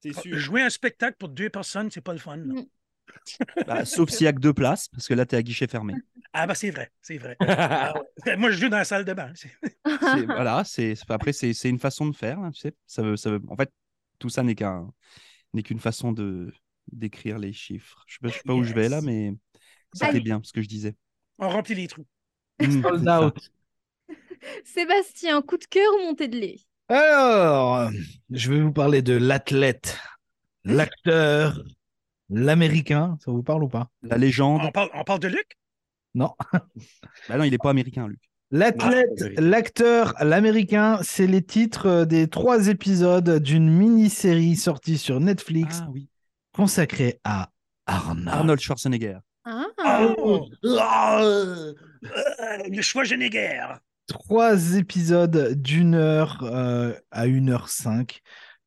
C'est 0.00 0.12
Jouer 0.34 0.62
un 0.62 0.70
spectacle 0.70 1.16
pour 1.18 1.28
deux 1.28 1.50
personnes, 1.50 1.90
c'est 1.90 2.00
pas 2.00 2.12
le 2.12 2.18
fun. 2.18 2.36
là. 2.36 2.54
Mm. 2.54 2.66
Bah, 3.66 3.84
sauf 3.84 4.10
s'il 4.10 4.24
y 4.24 4.28
a 4.28 4.32
que 4.32 4.40
deux 4.40 4.52
places, 4.52 4.88
parce 4.88 5.06
que 5.06 5.14
là, 5.14 5.24
tu 5.26 5.34
es 5.36 5.38
à 5.38 5.42
guichet 5.42 5.68
fermé. 5.68 5.94
Ah, 6.32 6.46
bah 6.46 6.54
c'est 6.54 6.70
vrai, 6.70 6.90
c'est 7.00 7.18
vrai. 7.18 7.36
Ah 7.40 7.94
ouais. 8.26 8.36
Moi, 8.36 8.50
je 8.50 8.58
joue 8.58 8.68
dans 8.68 8.76
la 8.78 8.84
salle 8.84 9.04
de 9.04 9.12
bain. 9.14 9.32
voilà, 10.26 10.64
c'est 10.64 10.94
après 11.08 11.32
c'est 11.32 11.52
c'est 11.54 11.68
une 11.68 11.78
façon 11.78 12.06
de 12.08 12.14
faire, 12.16 12.38
hein, 12.40 12.50
tu 12.50 12.60
sais. 12.60 12.74
Ça 12.86 13.02
veut, 13.02 13.16
ça 13.16 13.30
veut- 13.30 13.40
en 13.48 13.56
fait, 13.56 13.72
tout 14.18 14.28
ça 14.28 14.42
n'est 14.42 14.54
qu'un 14.54 14.92
n'est 15.54 15.62
qu'une 15.62 15.80
façon 15.80 16.12
de 16.12 16.52
d'écrire 16.92 17.38
les 17.38 17.52
chiffres. 17.52 18.04
Je 18.06 18.14
sais 18.14 18.18
pas, 18.22 18.28
je 18.28 18.34
sais 18.34 18.42
pas 18.44 18.54
où 18.54 18.62
je 18.64 18.74
vais 18.74 18.88
là, 18.88 19.00
mais 19.00 19.34
c'était 19.92 20.20
bien 20.20 20.40
ce 20.44 20.52
que 20.52 20.62
je 20.62 20.68
disais. 20.68 20.94
On 21.38 21.48
remplit 21.48 21.74
les 21.74 21.88
trous. 21.88 22.06
Mm, 22.60 22.82
Sold 22.82 23.04
ça. 23.04 23.26
out. 23.26 23.50
Sébastien, 24.64 25.42
coup 25.42 25.56
de 25.56 25.64
cœur 25.64 25.92
ou 25.94 26.06
montée 26.06 26.28
de 26.28 26.38
lait? 26.38 26.60
Alors, 26.88 27.90
je 28.30 28.52
vais 28.52 28.60
vous 28.60 28.72
parler 28.72 29.02
de 29.02 29.14
l'athlète, 29.14 29.98
l'acteur, 30.64 31.62
l'américain. 32.30 33.18
Ça 33.24 33.32
vous 33.32 33.42
parle 33.42 33.64
ou 33.64 33.68
pas? 33.68 33.90
La 34.02 34.16
légende. 34.18 34.62
On 34.64 34.70
parle, 34.70 34.90
on 34.94 35.04
parle 35.04 35.20
de 35.20 35.28
Luc? 35.28 35.58
Non. 36.14 36.34
Bah 37.28 37.36
non, 37.38 37.44
il 37.44 37.52
est 37.54 37.58
pas 37.58 37.70
américain, 37.70 38.08
Luc. 38.08 38.20
L'athlète, 38.52 39.08
Ah, 39.36 39.40
l'acteur, 39.40 40.14
l'américain, 40.20 41.00
c'est 41.02 41.26
les 41.26 41.42
titres 41.42 41.86
euh, 41.86 42.04
des 42.04 42.28
trois 42.28 42.68
épisodes 42.68 43.40
d'une 43.42 43.68
mini-série 43.68 44.54
sortie 44.56 44.98
sur 44.98 45.18
Netflix 45.20 45.80
Ah 45.82 45.88
oui. 45.92 46.08
consacrée 46.52 47.20
à 47.24 47.50
Arnold. 47.86 48.28
Arnold 48.28 48.60
Schwarzenegger. 48.60 49.18
Ah, 49.44 49.64
Oh! 50.18 50.46
Euh, 50.64 51.72
le 52.68 52.82
choix 52.82 53.04
Schwarzenegger. 53.04 53.64
Trois 54.06 54.76
épisodes 54.76 55.54
d'une 55.60 55.94
heure 55.96 56.38
euh, 56.44 56.92
à 57.10 57.26
une 57.26 57.50
heure 57.50 57.68
cinq 57.68 58.20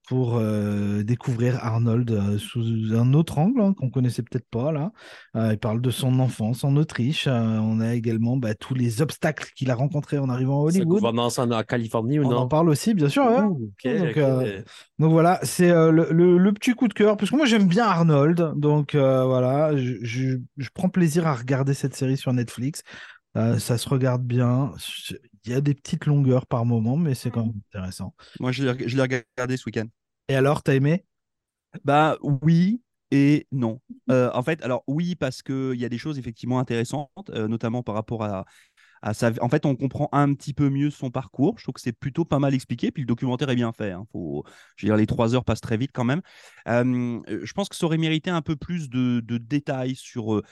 pour 0.10 0.38
euh, 0.38 1.04
découvrir 1.04 1.64
Arnold 1.64 2.10
euh, 2.10 2.38
sous 2.40 2.64
un 2.96 3.14
autre 3.14 3.38
angle 3.38 3.62
hein, 3.62 3.74
qu'on 3.78 3.92
connaissait 3.92 4.24
peut-être 4.24 4.50
pas 4.50 4.72
là. 4.72 4.92
Euh, 5.36 5.54
il 5.54 5.60
parle 5.60 5.82
de 5.82 5.92
son 5.92 6.20
enfance 6.20 6.64
en 6.64 6.76
Autriche. 6.78 7.28
Euh, 7.28 7.32
on 7.60 7.80
a 7.80 7.94
également 7.94 8.36
bah, 8.36 8.56
tous 8.56 8.74
les 8.74 9.04
obstacles 9.04 9.52
qu'il 9.56 9.70
a 9.70 9.76
rencontrés 9.76 10.18
en 10.18 10.28
arrivant 10.28 10.66
à 10.66 10.72
Sa 10.72 10.80
Hollywood. 10.80 10.98
gouvernance 10.98 11.38
en, 11.38 11.52
en 11.52 11.62
Californie 11.64 12.18
ou 12.20 12.26
On 12.26 12.30
non? 12.32 12.38
en 12.40 12.48
parle 12.48 12.70
aussi, 12.70 12.96
bien 12.96 13.08
sûr. 13.08 13.24
ouais. 13.26 13.42
Ouh, 13.44 13.72
ok, 13.86 13.98
Donc, 14.00 14.18
euh, 14.18 14.62
voilà, 14.98 15.40
c'est 15.44 15.70
euh, 15.70 15.92
le, 15.92 16.08
le- 16.12 16.38
le 16.40 16.54
petit 16.54 16.74
coup 16.74 16.88
de 16.88 16.94
cœur, 16.96 17.16
parce 17.16 17.30
que 17.30 17.36
moi 17.36 17.46
j'aime 17.46 17.68
bien 17.68 17.86
Arnold, 17.86 18.54
donc 18.56 18.96
euh, 18.96 19.24
voilà, 19.26 19.78
je, 19.78 19.94
je- 20.02 20.38
je 20.58 20.70
prends 20.74 20.90
plaisir 20.90 21.28
à 21.28 21.36
regarder 21.36 21.76
cette 21.76 21.96
série 21.96 22.18
sur 22.18 22.34
Netflix. 22.34 22.82
Euh, 23.38 23.60
ça 23.60 23.78
se 23.78 23.88
regarde 23.88 24.24
bien, 24.24 24.72
il 25.46 25.52
y 25.52 25.54
a 25.54 25.62
des 25.62 25.76
petites 25.76 26.08
longueurs 26.08 26.48
par 26.48 26.66
moment, 26.66 26.98
mais 26.98 27.14
c'est 27.14 27.30
quand 27.30 27.46
même 27.46 27.54
intéressant. 27.72 28.16
Moi, 28.40 28.52
je 28.52 28.64
l'ai 28.66 29.02
regardé 29.02 29.56
ce 29.56 29.66
week-end. 29.68 29.86
Et 30.30 30.36
alors, 30.36 30.64
t'as 30.64 30.76
aimé? 30.76 31.06
Bah 31.86 32.18
oui 32.22 32.82
et 33.12 33.48
non. 33.52 33.82
Euh, 34.12 34.32
en 34.34 34.44
fait, 34.44 34.64
alors 34.64 34.84
oui, 34.88 35.16
parce 35.16 35.42
qu'il 35.44 35.76
y 35.76 35.86
a 35.86 35.90
des 35.90 35.98
choses 36.00 36.20
effectivement 36.20 36.60
intéressantes, 36.60 37.10
euh, 37.32 37.48
notamment 37.48 37.84
par 37.84 37.96
rapport 37.96 38.24
à, 38.24 38.46
à 39.02 39.14
sa... 39.14 39.32
En 39.42 39.50
fait, 39.50 39.66
on 39.66 39.76
comprend 39.76 40.10
un 40.12 40.34
petit 40.34 40.54
peu 40.54 40.70
mieux 40.70 40.90
son 40.90 41.12
parcours. 41.12 41.56
Je 41.58 41.64
trouve 41.64 41.74
que 41.74 41.82
c'est 41.82 41.92
plutôt 41.92 42.26
pas 42.26 42.40
mal 42.40 42.54
expliqué. 42.54 42.92
Puis 42.92 43.04
le 43.04 43.08
documentaire 43.08 43.50
est 43.50 43.56
bien 43.56 43.72
fait. 43.72 43.92
hein. 43.92 44.06
Faut... 44.12 44.44
Je 44.76 44.86
veux 44.86 44.90
dire, 44.90 44.98
les 44.98 45.08
trois 45.08 45.36
heures 45.36 45.46
passent 45.46 45.62
très 45.62 45.78
vite 45.78 45.92
quand 45.94 46.04
même. 46.04 46.22
Euh, 46.68 47.20
je 47.28 47.54
pense 47.54 47.70
que 47.70 47.76
ça 47.76 47.86
aurait 47.86 47.98
mérité 47.98 48.30
un 48.30 48.42
peu 48.42 48.56
plus 48.56 48.90
de, 48.90 49.20
de 49.22 49.38
détails 49.38 49.96
sur 49.96 50.36
euh, 50.36 50.44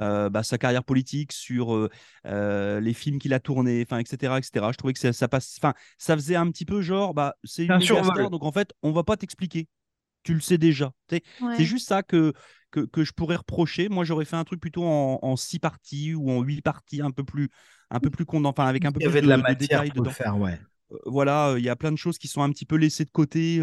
euh, 0.00 0.28
bah, 0.28 0.42
sa 0.42 0.58
carrière 0.58 0.84
politique, 0.84 1.32
sur 1.32 1.88
euh, 2.26 2.80
les 2.80 2.92
films 2.94 3.18
qu'il 3.18 3.32
a 3.34 3.40
tournés, 3.40 3.82
enfin, 3.86 3.98
etc., 3.98 4.38
etc. 4.38 4.66
Je 4.72 4.76
trouvais 4.76 4.92
que 4.92 4.98
ça, 4.98 5.12
ça 5.12 5.28
passe... 5.28 5.56
enfin, 5.58 5.74
ça 5.98 6.14
faisait 6.16 6.36
un 6.36 6.50
petit 6.50 6.64
peu 6.64 6.82
genre, 6.82 7.14
bah, 7.14 7.34
c'est 7.44 7.64
une 7.66 7.80
star, 7.80 8.30
donc 8.30 8.42
en 8.44 8.52
fait, 8.52 8.72
on 8.82 8.92
va 8.92 9.04
pas 9.04 9.16
t'expliquer. 9.16 9.68
Tu 10.26 10.34
le 10.34 10.40
sais 10.40 10.58
déjà. 10.58 10.92
Ouais. 11.40 11.56
c'est 11.56 11.64
juste 11.64 11.88
ça 11.88 12.02
que, 12.02 12.32
que, 12.70 12.80
que 12.80 13.04
je 13.04 13.12
pourrais 13.12 13.36
reprocher. 13.36 13.88
Moi, 13.88 14.04
j'aurais 14.04 14.24
fait 14.24 14.36
un 14.36 14.44
truc 14.44 14.60
plutôt 14.60 14.84
en, 14.84 15.18
en 15.22 15.36
six 15.36 15.58
parties 15.60 16.14
ou 16.14 16.30
en 16.30 16.42
huit 16.42 16.62
parties, 16.62 17.00
un 17.02 17.10
peu 17.12 17.24
plus, 17.24 17.50
un 17.90 18.00
peu 18.00 18.10
plus 18.10 18.24
condensé, 18.26 18.50
enfin 18.58 18.66
avec 18.68 18.84
un 18.84 18.92
peu 18.92 19.00
Il 19.00 19.04
y 19.04 19.06
plus 19.06 19.08
avait 19.08 19.22
de 19.22 19.28
la 19.28 19.38
de 19.38 19.38
matière 19.38 19.86
pour 19.86 20.02
le 20.02 20.08
dedans. 20.08 20.10
faire, 20.10 20.36
ouais. 20.38 20.60
Voilà, 21.04 21.56
il 21.58 21.64
y 21.64 21.68
a 21.68 21.74
plein 21.74 21.90
de 21.90 21.96
choses 21.96 22.16
qui 22.16 22.28
sont 22.28 22.42
un 22.42 22.50
petit 22.50 22.64
peu 22.64 22.76
laissées 22.76 23.04
de 23.04 23.10
côté, 23.10 23.60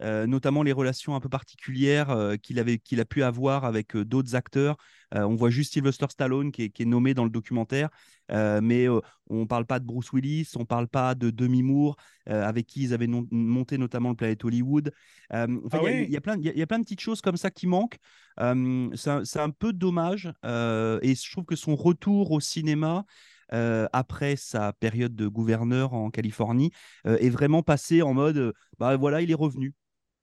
notamment 0.00 0.62
les 0.62 0.72
relations 0.72 1.14
un 1.14 1.20
peu 1.20 1.28
particulières 1.30 2.34
qu'il 2.42 2.58
avait, 2.58 2.78
qu'il 2.78 3.00
a 3.00 3.06
pu 3.06 3.22
avoir 3.22 3.64
avec 3.64 3.96
d'autres 3.96 4.34
acteurs. 4.34 4.76
On 5.12 5.34
voit 5.34 5.48
juste 5.48 5.72
Sylvester 5.72 6.06
Stallone 6.10 6.52
qui 6.52 6.64
est, 6.64 6.68
qui 6.70 6.82
est 6.82 6.86
nommé 6.86 7.14
dans 7.14 7.24
le 7.24 7.30
documentaire, 7.30 7.88
mais 8.30 8.86
on 9.30 9.46
parle 9.46 9.64
pas 9.64 9.78
de 9.80 9.86
Bruce 9.86 10.12
Willis, 10.12 10.50
on 10.56 10.66
parle 10.66 10.88
pas 10.88 11.14
de 11.14 11.30
Demi 11.30 11.62
Moore, 11.62 11.96
avec 12.26 12.66
qui 12.66 12.82
ils 12.82 12.92
avaient 12.92 13.06
non- 13.06 13.26
monté 13.30 13.78
notamment 13.78 14.10
le 14.10 14.16
Planet 14.16 14.44
Hollywood. 14.44 14.92
Enfin, 15.30 15.46
Ah 15.72 15.78
il 15.80 15.84
y 15.84 15.86
a- 15.86 15.90
oui. 15.90 16.04
il 16.06 16.10
y, 16.12 16.16
a 16.16 16.20
plein, 16.20 16.36
il 16.36 16.44
y 16.44 16.48
a- 16.50 16.52
il 16.52 16.58
y 16.58 16.62
a 16.62 16.66
plein 16.66 16.78
de 16.78 16.84
petites 16.84 17.00
choses 17.00 17.22
comme 17.22 17.38
ça 17.38 17.50
qui 17.50 17.66
manquent. 17.66 17.96
C'est 18.36 19.10
un, 19.10 19.22
un 19.36 19.50
peu 19.50 19.72
dommage, 19.72 20.26
et 20.44 21.14
je 21.14 21.30
trouve 21.32 21.46
que 21.46 21.56
son 21.56 21.76
retour 21.76 22.30
au 22.32 22.40
cinéma. 22.40 23.06
Euh, 23.52 23.86
après 23.92 24.36
sa 24.36 24.72
période 24.74 25.14
de 25.16 25.26
gouverneur 25.28 25.94
en 25.94 26.10
Californie, 26.10 26.70
euh, 27.06 27.16
est 27.18 27.30
vraiment 27.30 27.62
passé 27.62 28.02
en 28.02 28.14
mode 28.14 28.36
euh, 28.38 28.52
bah 28.78 28.96
voilà, 28.96 29.20
il 29.22 29.30
est 29.30 29.34
revenu. 29.34 29.74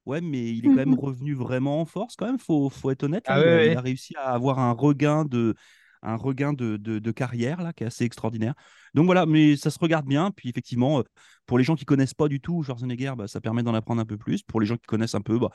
Ouais, 0.05 0.21
mais 0.21 0.51
il 0.55 0.65
est 0.65 0.69
quand 0.69 0.79
même 0.81 0.93
Mhm. 0.93 0.99
revenu 0.99 1.33
vraiment 1.33 1.81
en 1.81 1.85
force, 1.85 2.15
quand 2.15 2.27
même, 2.27 2.37
faut, 2.37 2.69
faut 2.69 2.91
être 2.91 3.03
honnête. 3.03 3.27
Ah 3.27 3.33
là, 3.33 3.41
il, 3.41 3.53
a, 3.53 3.59
ouais, 3.59 3.65
il 3.65 3.75
ouais. 3.75 3.77
a 3.77 3.81
réussi 3.81 4.15
à 4.17 4.33
avoir 4.33 4.59
un 4.59 4.71
regain 4.71 5.25
de, 5.25 5.55
un 6.03 6.15
regain 6.15 6.53
de, 6.53 6.77
de, 6.77 6.99
de 6.99 7.11
carrière 7.11 7.63
là, 7.63 7.73
qui 7.73 7.83
est 7.83 7.87
assez 7.87 8.05
extraordinaire. 8.05 8.53
Donc 8.93 9.05
voilà, 9.07 9.25
mais 9.25 9.55
ça 9.57 9.71
se 9.71 9.79
regarde 9.79 10.05
bien. 10.05 10.29
Puis 10.31 10.49
effectivement, 10.49 11.03
pour 11.47 11.57
les 11.57 11.63
gens 11.63 11.75
qui 11.75 11.85
connaissent 11.85 12.13
pas 12.13 12.27
du 12.27 12.39
tout 12.39 12.61
Schwarzenegger, 12.63 13.13
bah, 13.17 13.27
ça 13.27 13.41
permet 13.41 13.63
d'en 13.63 13.73
apprendre 13.73 14.01
un 14.01 14.05
peu 14.05 14.17
plus. 14.17 14.43
Pour 14.43 14.59
les 14.61 14.67
gens 14.67 14.77
qui 14.77 14.85
connaissent 14.85 15.15
un 15.15 15.21
peu, 15.21 15.39
bah, 15.39 15.49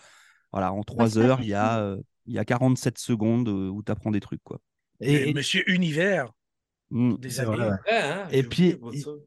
voilà, 0.53 0.73
en 0.73 0.83
trois 0.83 1.19
ça 1.19 1.19
heures, 1.19 1.43
il 1.43 1.49
y 1.49 1.55
a, 1.55 1.79
euh, 1.81 1.99
il 2.27 2.35
y 2.35 2.39
a 2.39 2.45
47 2.45 2.99
secondes 2.99 3.49
où 3.49 3.83
tu 3.85 3.93
apprends 3.93 4.11
des 4.11 4.21
trucs. 4.21 4.43
Quoi. 4.45 4.61
Et, 5.01 5.31
et- 5.31 5.35
Monsieur 5.35 5.63
Univers, 5.71 6.33
Mm. 6.91 7.17
des 7.19 7.31
c'est 7.31 7.43
années. 7.43 7.57
vrai, 7.57 7.67
ouais. 7.69 7.73
Ouais, 7.91 8.01
hein, 8.03 8.27
Et 8.33 8.43
puis, 8.43 8.77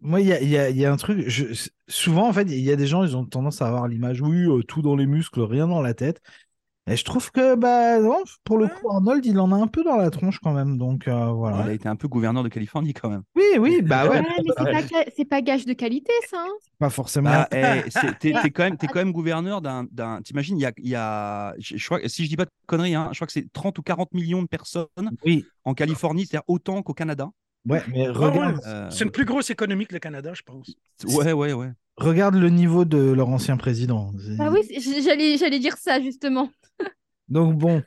moi, 0.01 0.19
il 0.21 0.27
y 0.27 0.33
a, 0.33 0.41
il 0.41 0.49
y 0.49 0.57
a- 0.57 0.69
il 0.69 0.77
y 0.77 0.85
a 0.85 0.91
un 0.91 0.97
truc. 0.97 1.23
je- 1.27 1.69
souvent, 1.87 2.27
en 2.27 2.33
fait, 2.33 2.43
il 2.43 2.59
y 2.59 2.71
a 2.71 2.75
des 2.75 2.87
gens, 2.87 3.03
ils 3.03 3.15
ont 3.15 3.25
tendance 3.25 3.61
à 3.61 3.67
avoir 3.67 3.87
l'image, 3.87 4.21
oui, 4.21 4.45
euh, 4.47 4.63
tout 4.63 4.81
dans 4.81 4.95
les 4.95 5.05
muscles, 5.05 5.41
rien 5.41 5.67
dans 5.67 5.81
la 5.81 5.93
tête. 5.93 6.21
Et 6.85 6.97
je 6.97 7.05
trouve 7.05 7.31
que, 7.31 7.55
bah, 7.55 7.97
non, 8.01 8.17
pour 8.43 8.57
le 8.57 8.67
coup, 8.67 8.89
Arnold, 8.91 9.25
il 9.25 9.39
en 9.39 9.53
a 9.53 9.55
un 9.55 9.67
peu 9.67 9.85
dans 9.85 9.95
la 9.95 10.09
tronche 10.09 10.39
quand 10.39 10.51
même. 10.51 10.77
Donc, 10.77 11.07
euh, 11.07 11.27
voilà. 11.31 11.61
Il 11.63 11.69
a 11.69 11.73
été 11.73 11.87
un 11.87 11.95
peu 11.95 12.09
gouverneur 12.09 12.43
de 12.43 12.49
Californie 12.49 12.93
quand 12.93 13.09
même. 13.09 13.23
Oui, 13.37 13.43
oui, 13.57 13.81
bah 13.81 14.03
ouais, 14.03 14.19
Ouais, 14.19 14.21
mais 14.21 14.43
c'est 14.57 14.63
pas, 14.65 14.81
ga- 14.83 15.11
c'est 15.15 15.25
pas 15.25 15.41
gage 15.41 15.65
de 15.65 15.71
qualité, 15.71 16.11
ça. 16.29 16.43
hein. 16.45 16.51
pas 16.79 16.89
forcément. 16.89 17.29
Bah, 17.29 17.47
eh, 17.53 17.89
c'est- 17.89 18.19
t'es 18.19 18.33
t'es 18.41 18.49
quand 18.51 18.63
même, 18.63 18.75
t'es 18.75 18.87
quand 18.87 18.99
même 18.99 19.13
gouverneur 19.13 19.61
d'un. 19.61 19.85
d'un- 19.91 20.21
T'imagines, 20.21 20.57
il 20.57 20.63
y 20.63 20.65
a, 20.65 20.73
y 20.79 20.95
a 20.95 21.53
je, 21.57 21.77
je 21.77 21.85
crois, 21.85 21.99
si 22.09 22.25
je 22.25 22.29
dis 22.29 22.35
pas 22.35 22.43
de 22.43 22.51
conneries, 22.67 22.95
hein, 22.95 23.07
je 23.13 23.17
crois 23.17 23.27
que 23.27 23.33
c'est 23.33 23.49
30 23.53 23.79
ou 23.79 23.81
40 23.81 24.13
millions 24.13 24.41
de 24.41 24.47
personnes 24.49 24.87
Oui, 25.25 25.45
en 25.63 25.73
Californie, 25.73 26.25
c'est-à-dire 26.25 26.43
autant 26.49 26.81
qu'au 26.83 26.93
Canada. 26.93 27.29
Ouais, 27.67 27.83
mais 27.89 28.07
regarde, 28.09 28.55
ouais, 28.57 28.61
Euh, 28.67 28.89
C'est 28.89 29.03
une 29.03 29.11
plus 29.11 29.25
grosse 29.25 29.49
économie 29.49 29.85
que 29.85 29.93
le 29.93 29.99
Canada, 29.99 30.33
je 30.33 30.41
pense. 30.43 30.67
ouais, 31.05 31.33
ouais, 31.33 31.53
ouais. 31.53 31.71
regarde 31.97 32.35
le 32.35 32.49
niveau 32.49 32.85
de 32.85 32.97
leur 33.11 33.29
ancien 33.29 33.57
président. 33.57 34.11
Ah 34.39 34.51
oui, 34.51 34.59
c'est- 34.67 35.01
j'allais, 35.01 35.37
j'allais 35.37 35.59
dire 35.59 35.77
ça, 35.77 36.01
justement. 36.01 36.49
Donc 37.29 37.55
bon, 37.57 37.81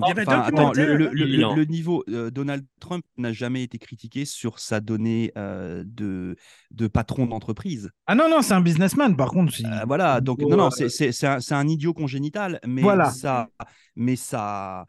Enfin, 0.00 0.12
attends, 0.16 0.32
le, 0.36 0.50
documentaire, 0.50 0.86
le- 0.96 1.08
le- 1.12 1.24
le- 1.26 1.42
Non. 1.42 1.54
le 1.56 1.64
niveau, 1.66 2.04
euh, 2.08 2.30
Donald 2.30 2.64
Trump 2.80 3.04
n'a 3.18 3.32
jamais 3.34 3.62
été 3.62 3.76
critiqué 3.78 4.24
sur 4.24 4.58
sa 4.58 4.80
donnée 4.80 5.30
euh, 5.36 5.82
de, 5.86 6.36
de 6.70 6.86
patron 6.86 7.26
d'entreprise. 7.26 7.90
ah 8.06 8.14
non, 8.14 8.30
non, 8.30 8.40
c'est 8.40 8.54
un 8.54 8.62
businessman, 8.62 9.14
par 9.14 9.28
contre. 9.28 9.60
il- 9.60 9.66
Euh, 9.66 9.84
voilà, 9.86 10.22
donc 10.22 10.38
niveau, 10.38 10.50
non, 10.52 10.56
non, 10.56 10.70
c'est- 10.70 10.88
c'est 10.88 11.12
c'est 11.12 11.26
un, 11.26 11.40
c'est 11.40 11.54
un 11.54 11.68
idiot 11.68 11.92
congénital, 11.92 12.60
mais 12.66 12.80
Voilà. 12.80 13.10
ça, 13.10 13.48
mais 13.94 14.16
ça, 14.16 14.86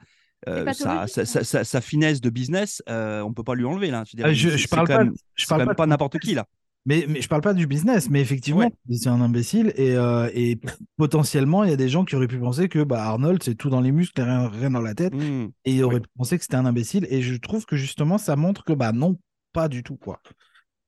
euh, 0.48 0.72
sa, 0.74 0.86
pathologique, 0.86 1.10
sa, 1.16 1.26
sa- 1.26 1.44
sa- 1.44 1.64
sa 1.64 1.82
finesse 1.82 2.22
de 2.22 2.30
business, 2.30 2.82
euh, 2.90 3.22
on 3.22 3.34
peut 3.34 3.44
pas 3.44 3.56
lui 3.56 3.66
enlever 3.66 3.90
là. 3.92 4.04
Je, 4.06 4.50
je, 4.58 4.68
parle 4.68 4.88
quand 4.88 4.96
pas, 4.98 5.04
même- 5.06 5.14
je 5.36 5.44
c'est 5.44 5.50
parle 5.50 5.62
quand 5.62 5.66
pas, 5.66 5.70
même 5.72 5.76
pas 5.76 5.88
n'importe 5.88 6.20
qui 6.20 6.34
là. 6.36 6.46
mais, 6.86 7.06
mais 7.10 7.22
je 7.22 7.28
parle 7.28 7.42
pas 7.42 7.54
du 7.56 7.66
business, 7.68 8.10
mais 8.12 8.22
effectivement, 8.22 8.60
Ouais. 8.62 8.96
c'est 8.96 9.10
un 9.10 9.22
imbécile 9.22 9.74
et, 9.76 9.96
euh, 9.96 10.30
et 10.34 10.60
potentiellement, 10.98 11.64
il 11.64 11.70
y 11.72 11.74
a 11.74 11.78
des 11.78 11.90
gens 11.90 12.06
qui 12.06 12.16
auraient 12.16 12.28
pu 12.28 12.38
penser 12.40 12.70
que 12.70 12.84
bah, 12.84 13.04
Arnold, 13.04 13.42
c'est 13.44 13.56
tout 13.56 13.70
dans 13.70 13.82
les 13.82 13.92
muscles 13.92 14.22
et 14.22 14.24
rien, 14.24 14.48
rien 14.48 14.70
dans 14.70 14.82
la 14.82 14.94
tête, 14.94 15.14
Mm. 15.16 15.48
et 15.66 15.74
ils 15.74 15.84
auraient 15.84 16.00
pu 16.02 16.10
penser 16.18 16.38
que 16.38 16.44
c'était 16.44 16.56
un 16.58 16.66
imbécile. 16.66 17.08
Et 17.10 17.22
je 17.22 17.36
trouve 17.36 17.66
que 17.66 17.76
justement, 17.76 18.18
ça 18.18 18.36
montre 18.36 18.64
que 18.64 18.74
bah 18.74 18.92
non, 18.92 19.18
pas 19.54 19.68
du 19.68 19.82
tout 19.84 19.96
quoi. 19.98 20.20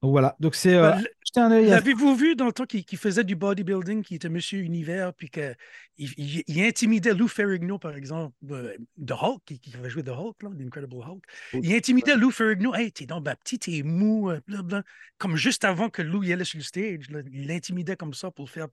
Donc 0.04 0.12
voilà, 0.12 0.36
donc 0.40 0.54
c'est 0.54 0.76
euh, 0.76 0.92
Ben, 1.36 1.52
à 1.52 1.60
L'avez-vous 1.62 2.16
vu 2.16 2.36
dans 2.36 2.46
le 2.46 2.52
temps 2.52 2.66
qu'il 2.66 2.86
qu'il 2.86 3.00
faisait 3.00 3.24
du 3.24 3.36
bodybuilding, 3.36 4.04
qui 4.04 4.16
était 4.16 4.30
Monsieur 4.30 4.60
Univers, 4.60 5.14
puis 5.14 5.30
qu'il 5.30 5.56
il, 5.98 6.44
il 6.46 6.62
intimidait 6.64 7.14
Lou 7.14 7.28
Ferrigno, 7.28 7.80
par 7.80 7.96
exemple, 7.96 8.36
euh, 8.52 8.76
de 8.98 9.14
Hulk, 9.14 9.42
qui, 9.46 9.60
qui 9.60 9.76
avait 9.76 9.90
joué 9.90 10.04
de 10.04 10.12
Hulk, 10.12 10.44
là, 10.44 10.50
l'Incredible 10.56 10.96
Hulk. 10.98 11.24
Il 11.54 11.74
intimidait 11.74 12.16
Lou 12.16 12.30
Ferrigno. 12.32 12.76
Hey, 12.76 12.92
t'es 12.92 13.06
donc 13.08 13.24
ben, 13.24 13.36
petit, 13.36 13.58
t'es 13.58 13.82
mou, 13.84 14.30
euh, 14.30 14.40
blablabla. 14.48 14.84
Comme 15.18 15.36
juste 15.36 15.64
avant 15.66 15.90
que 15.90 16.04
Lou 16.04 16.24
y 16.24 16.32
allait 16.32 16.46
sur 16.46 16.60
le 16.60 16.64
stage, 16.64 17.10
là, 17.10 17.22
il 17.32 17.48
l'intimidait 17.48 17.96
comme 17.96 18.14
ça 18.14 18.30
pour 18.30 18.46
le 18.46 18.50
faire. 18.52 18.68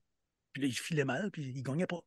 Puis 0.52 0.62
là, 0.62 0.69
il 0.69 0.75
filait 0.78 1.04
mal, 1.04 1.31
puis 1.31 1.43
il 1.54 1.62
gagnait 1.62 1.87
pas. 1.87 2.00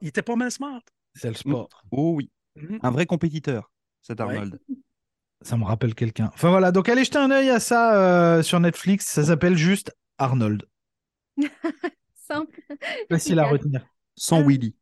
il 0.00 0.08
était 0.08 0.22
pas 0.22 0.36
mal 0.36 0.50
smart. 0.50 0.82
c'est 1.14 1.28
le 1.28 1.34
sport. 1.34 1.68
Oh 1.90 2.14
oui, 2.16 2.30
Mhm. 2.56 2.78
un 2.82 2.90
vrai 2.90 3.06
compétiteur, 3.06 3.70
cet 4.02 4.20
Ouais. 4.20 4.40
Ça 5.42 5.56
me 5.56 5.64
rappelle 5.64 5.94
quelqu'un. 5.94 6.30
Enfin 6.34 6.50
voilà, 6.50 6.70
donc 6.70 6.88
allez 6.88 7.04
jeter 7.04 7.18
un 7.18 7.30
œil 7.30 7.48
à 7.48 7.60
ça 7.60 7.96
euh, 7.96 8.42
sur 8.42 8.60
Netflix. 8.60 9.06
Ça 9.06 9.24
s'appelle 9.24 9.56
juste 9.56 9.96
Arnold. 10.18 10.66
Simple, 12.14 12.60
Facile 13.08 13.38
à 13.38 13.44
retenir. 13.44 13.86
Sans 14.16 14.42
Willy. 14.42 14.76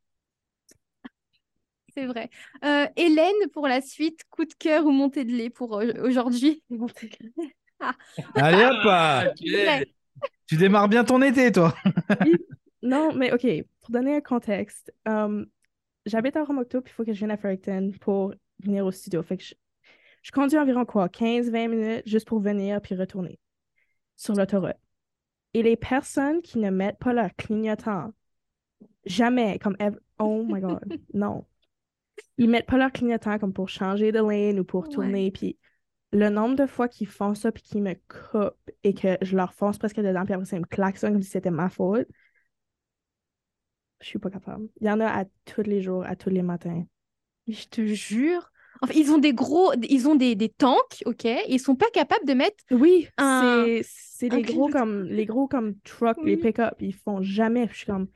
c'est 1.95 2.07
vrai. 2.07 2.29
Euh, 2.65 2.87
Hélène, 2.97 3.49
pour 3.53 3.69
la 3.69 3.81
suite, 3.81 4.25
coup 4.31 4.45
de 4.45 4.53
cœur 4.53 4.85
ou 4.85 4.91
montée 4.91 5.25
de 5.25 5.31
lait 5.31 5.49
pour 5.49 5.79
euh, 5.79 5.93
aujourd'hui? 6.03 6.62
Montée 6.71 7.09
de 7.09 7.31
lait. 7.37 7.55
Allez 8.35 8.65
hop 8.65 8.83
ah. 8.87 9.25
Tu 10.47 10.57
démarres 10.57 10.88
bien 10.88 11.05
ton 11.05 11.23
été, 11.23 11.53
toi. 11.53 11.75
Non, 12.83 13.15
mais 13.15 13.33
OK, 13.33 13.47
pour 13.81 13.91
donner 13.91 14.17
un 14.17 14.21
contexte, 14.21 14.93
j'habite 16.05 16.37
à 16.37 16.45
Romocto, 16.45 16.81
puis 16.81 16.93
il 16.93 16.95
faut 16.97 17.05
que 17.05 17.12
je 17.12 17.19
vienne 17.19 17.31
à 17.31 17.37
Fredericton 17.37 17.93
pour 18.00 18.35
venir 18.61 18.85
au 18.85 18.91
studio. 18.91 19.23
Fait 19.23 19.37
que 19.37 19.45
je, 19.45 19.55
je 20.22 20.30
conduis 20.32 20.58
environ 20.58 20.84
quoi, 20.84 21.08
15-20 21.08 21.68
minutes 21.68 22.02
juste 22.06 22.26
pour 22.28 22.40
venir 22.40 22.80
puis 22.80 22.94
retourner 22.94 23.38
sur 24.16 24.34
l'autoroute. 24.34 24.76
Et 25.54 25.62
les 25.62 25.76
personnes 25.76 26.42
qui 26.42 26.58
ne 26.58 26.70
mettent 26.70 26.98
pas 26.98 27.12
leur 27.12 27.34
clignotant, 27.37 28.12
jamais, 29.06 29.58
comme 29.58 29.76
oh 30.18 30.44
my 30.44 30.60
God, 30.60 31.00
non. 31.14 31.44
Ils 32.37 32.48
mettent 32.50 32.66
pas 32.66 32.78
leur 32.78 32.92
clignotant 32.92 33.38
comme 33.38 33.52
pour 33.52 33.68
changer 33.68 34.12
de 34.12 34.20
lane 34.20 34.60
ou 34.60 34.64
pour 34.64 34.84
Ouais. 34.84 34.94
tourner, 34.94 35.30
puis 35.30 35.58
le 36.12 36.30
nombre 36.30 36.56
de 36.56 36.66
fois 36.66 36.88
qu'ils 36.88 37.06
font 37.06 37.34
ça 37.34 37.52
puis 37.52 37.62
qu'ils 37.62 37.82
me 37.82 37.94
coupent 38.08 38.70
et 38.82 38.94
que 38.94 39.18
je 39.22 39.37
leur 39.37 39.52
fonce 39.54 39.78
presque 39.78 39.96
dedans, 40.00 40.25
puis 40.25 40.34
après 40.34 40.46
ça, 40.46 40.56
ils 40.56 40.60
me 40.60 40.66
klaxonnent 40.66 41.12
comme 41.14 41.22
si 41.22 41.30
c'était 41.30 41.50
ma 41.50 41.68
faute. 41.68 42.08
Je 44.00 44.06
suis 44.06 44.18
pas 44.18 44.30
capable. 44.30 44.68
Il 44.80 44.87
y 44.87 44.90
en 44.90 45.00
a 45.00 45.06
à 45.08 45.25
tous 45.44 45.62
les 45.62 45.82
jours, 45.82 46.04
à 46.04 46.14
tous 46.16 46.30
les 46.30 46.42
matins. 46.42 46.84
Je 47.48 47.64
te 47.66 47.84
jure. 47.84 48.52
Enfin, 48.82 48.94
ils 48.97 49.11
ont 49.11 49.18
des 49.18 49.32
gros, 49.35 49.73
ils 49.88 50.08
ont 50.08 50.14
des, 50.14 50.35
des 50.35 50.49
tanks, 50.49 51.02
ok? 51.06 51.26
Ils 51.49 51.61
sont 51.61 51.75
pas 51.76 51.90
capables 51.92 52.26
de 52.26 52.35
mettre. 52.35 52.64
Oui, 52.70 53.08
Un- 53.18 53.64
c'est 53.82 54.28
les 54.28 54.42
gros 54.42 54.68
comme 54.68 55.04
les 55.04 55.26
gros 55.26 55.49
comme 55.49 55.78
truck, 55.80 56.16
les 56.25 56.37
Oui. 56.37 56.42
pick-up, 56.42 56.75
ils 56.80 56.94
font 56.94 57.23
jamais. 57.23 57.68
Je 57.70 57.76
suis 57.78 57.87
comme 57.87 58.08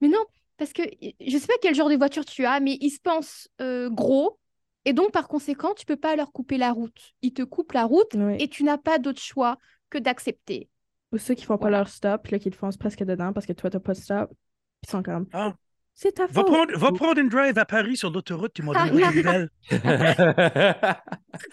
Mais 0.00 0.08
non, 0.08 0.24
parce 0.56 0.72
que 0.72 0.82
je 1.20 1.38
sais 1.38 1.46
pas 1.46 1.54
quel 1.60 1.74
genre 1.74 1.88
de 1.88 1.96
voiture 1.96 2.24
tu 2.24 2.44
as, 2.44 2.60
mais 2.60 2.76
ils 2.80 2.90
se 2.90 3.00
pensent 3.00 3.48
euh, 3.60 3.88
gros. 3.90 4.38
Et 4.84 4.92
donc, 4.92 5.12
par 5.12 5.28
conséquent, 5.28 5.74
tu 5.74 5.86
peux 5.86 5.96
pas 5.96 6.16
leur 6.16 6.32
couper 6.32 6.58
la 6.58 6.72
route. 6.72 7.14
Ils 7.22 7.32
te 7.32 7.42
coupent 7.42 7.72
la 7.72 7.84
route 7.84 8.10
oui. 8.14 8.36
et 8.38 8.48
tu 8.48 8.64
n'as 8.64 8.78
pas 8.78 8.98
d'autre 8.98 9.20
choix 9.20 9.58
que 9.90 9.98
d'accepter. 9.98 10.68
Ou 11.12 11.18
ceux 11.18 11.34
qui 11.34 11.44
font 11.44 11.58
pas 11.58 11.70
leur 11.70 11.88
stop, 11.88 12.26
là 12.28 12.38
qui 12.38 12.50
te 12.50 12.56
foncent 12.56 12.76
presque 12.78 13.04
dedans 13.04 13.32
parce 13.32 13.46
que 13.46 13.52
toi 13.52 13.70
t'as 13.70 13.80
pas 13.80 13.92
de 13.92 13.98
stop. 13.98 14.32
Ils 14.82 14.90
sont 14.90 15.02
comme 15.02 15.26
Ah, 15.32 15.54
c'est 15.94 16.12
ta 16.12 16.26
va, 16.26 16.42
faute. 16.42 16.46
prendre, 16.46 16.76
va 16.76 16.92
prendre 16.92 17.18
une 17.20 17.28
drive 17.28 17.58
à 17.58 17.64
Paris 17.64 17.96
sur 17.96 18.10
l'autoroute, 18.10 18.52
tu 18.54 18.62
m'as 18.62 18.74
donné 18.74 19.00
non. 19.00 19.10
une 19.10 19.10
nouvelle. 19.12 19.50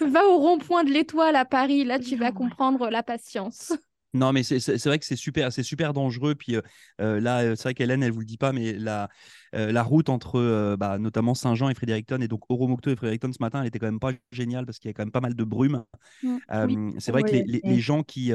Va 0.02 0.26
au 0.28 0.38
rond-point 0.40 0.84
de 0.84 0.92
l'Étoile 0.92 1.36
à 1.36 1.46
Paris, 1.46 1.84
là 1.86 2.00
tu 2.00 2.16
vas 2.16 2.32
comprendre 2.32 2.90
la 2.90 3.04
patience. 3.04 3.74
Non, 4.16 4.34
mais 4.34 4.42
c'est 4.42 4.60
vrai 4.86 4.98
que 4.98 5.06
c'est 5.06 5.16
super, 5.16 5.54
c'est 5.54 5.62
super 5.62 5.94
dangereux. 5.94 6.34
Puis 6.34 6.56
euh, 6.56 6.62
euh, 7.00 7.20
là, 7.20 7.42
euh, 7.44 7.56
c'est 7.56 7.64
vrai 7.64 7.74
qu'Hélène, 7.76 8.02
elle 8.02 8.12
vous 8.12 8.22
le 8.22 8.26
dit 8.26 8.38
pas, 8.38 8.52
mais 8.52 8.74
la, 8.74 9.08
euh, 9.54 9.72
la 9.72 9.84
route 9.84 10.10
entre 10.10 10.40
euh, 10.40 10.76
bah, 10.76 10.98
notamment 10.98 11.36
Saint-Jean 11.36 11.70
et 11.70 11.76
Fredericton, 11.76 12.20
et 12.20 12.28
donc 12.28 12.42
Oromocto 12.50 12.90
et 12.90 12.96
Fredericton 12.96 13.32
ce 13.32 13.38
matin, 13.40 13.62
elle 13.62 13.68
était 13.68 13.78
quand 13.78 13.86
même 13.86 14.00
pas 14.00 14.14
géniale 14.32 14.66
parce 14.66 14.80
qu'il 14.80 14.90
y 14.90 14.92
a 14.92 14.94
quand 14.96 15.04
même 15.04 15.12
pas 15.12 15.22
mal 15.22 15.36
de 15.36 15.44
brume. 15.44 15.84
Mm, 16.24 16.38
Euh, 16.52 16.66
oui. 16.66 16.78
c'est 16.98 17.12
vrai 17.12 17.22
que 17.22 17.30
les, 17.30 17.42
Oui, 17.42 17.46
les- 17.46 17.62
oui. 17.64 17.76
les 17.76 17.80
gens 17.80 18.02
qui, 18.02 18.34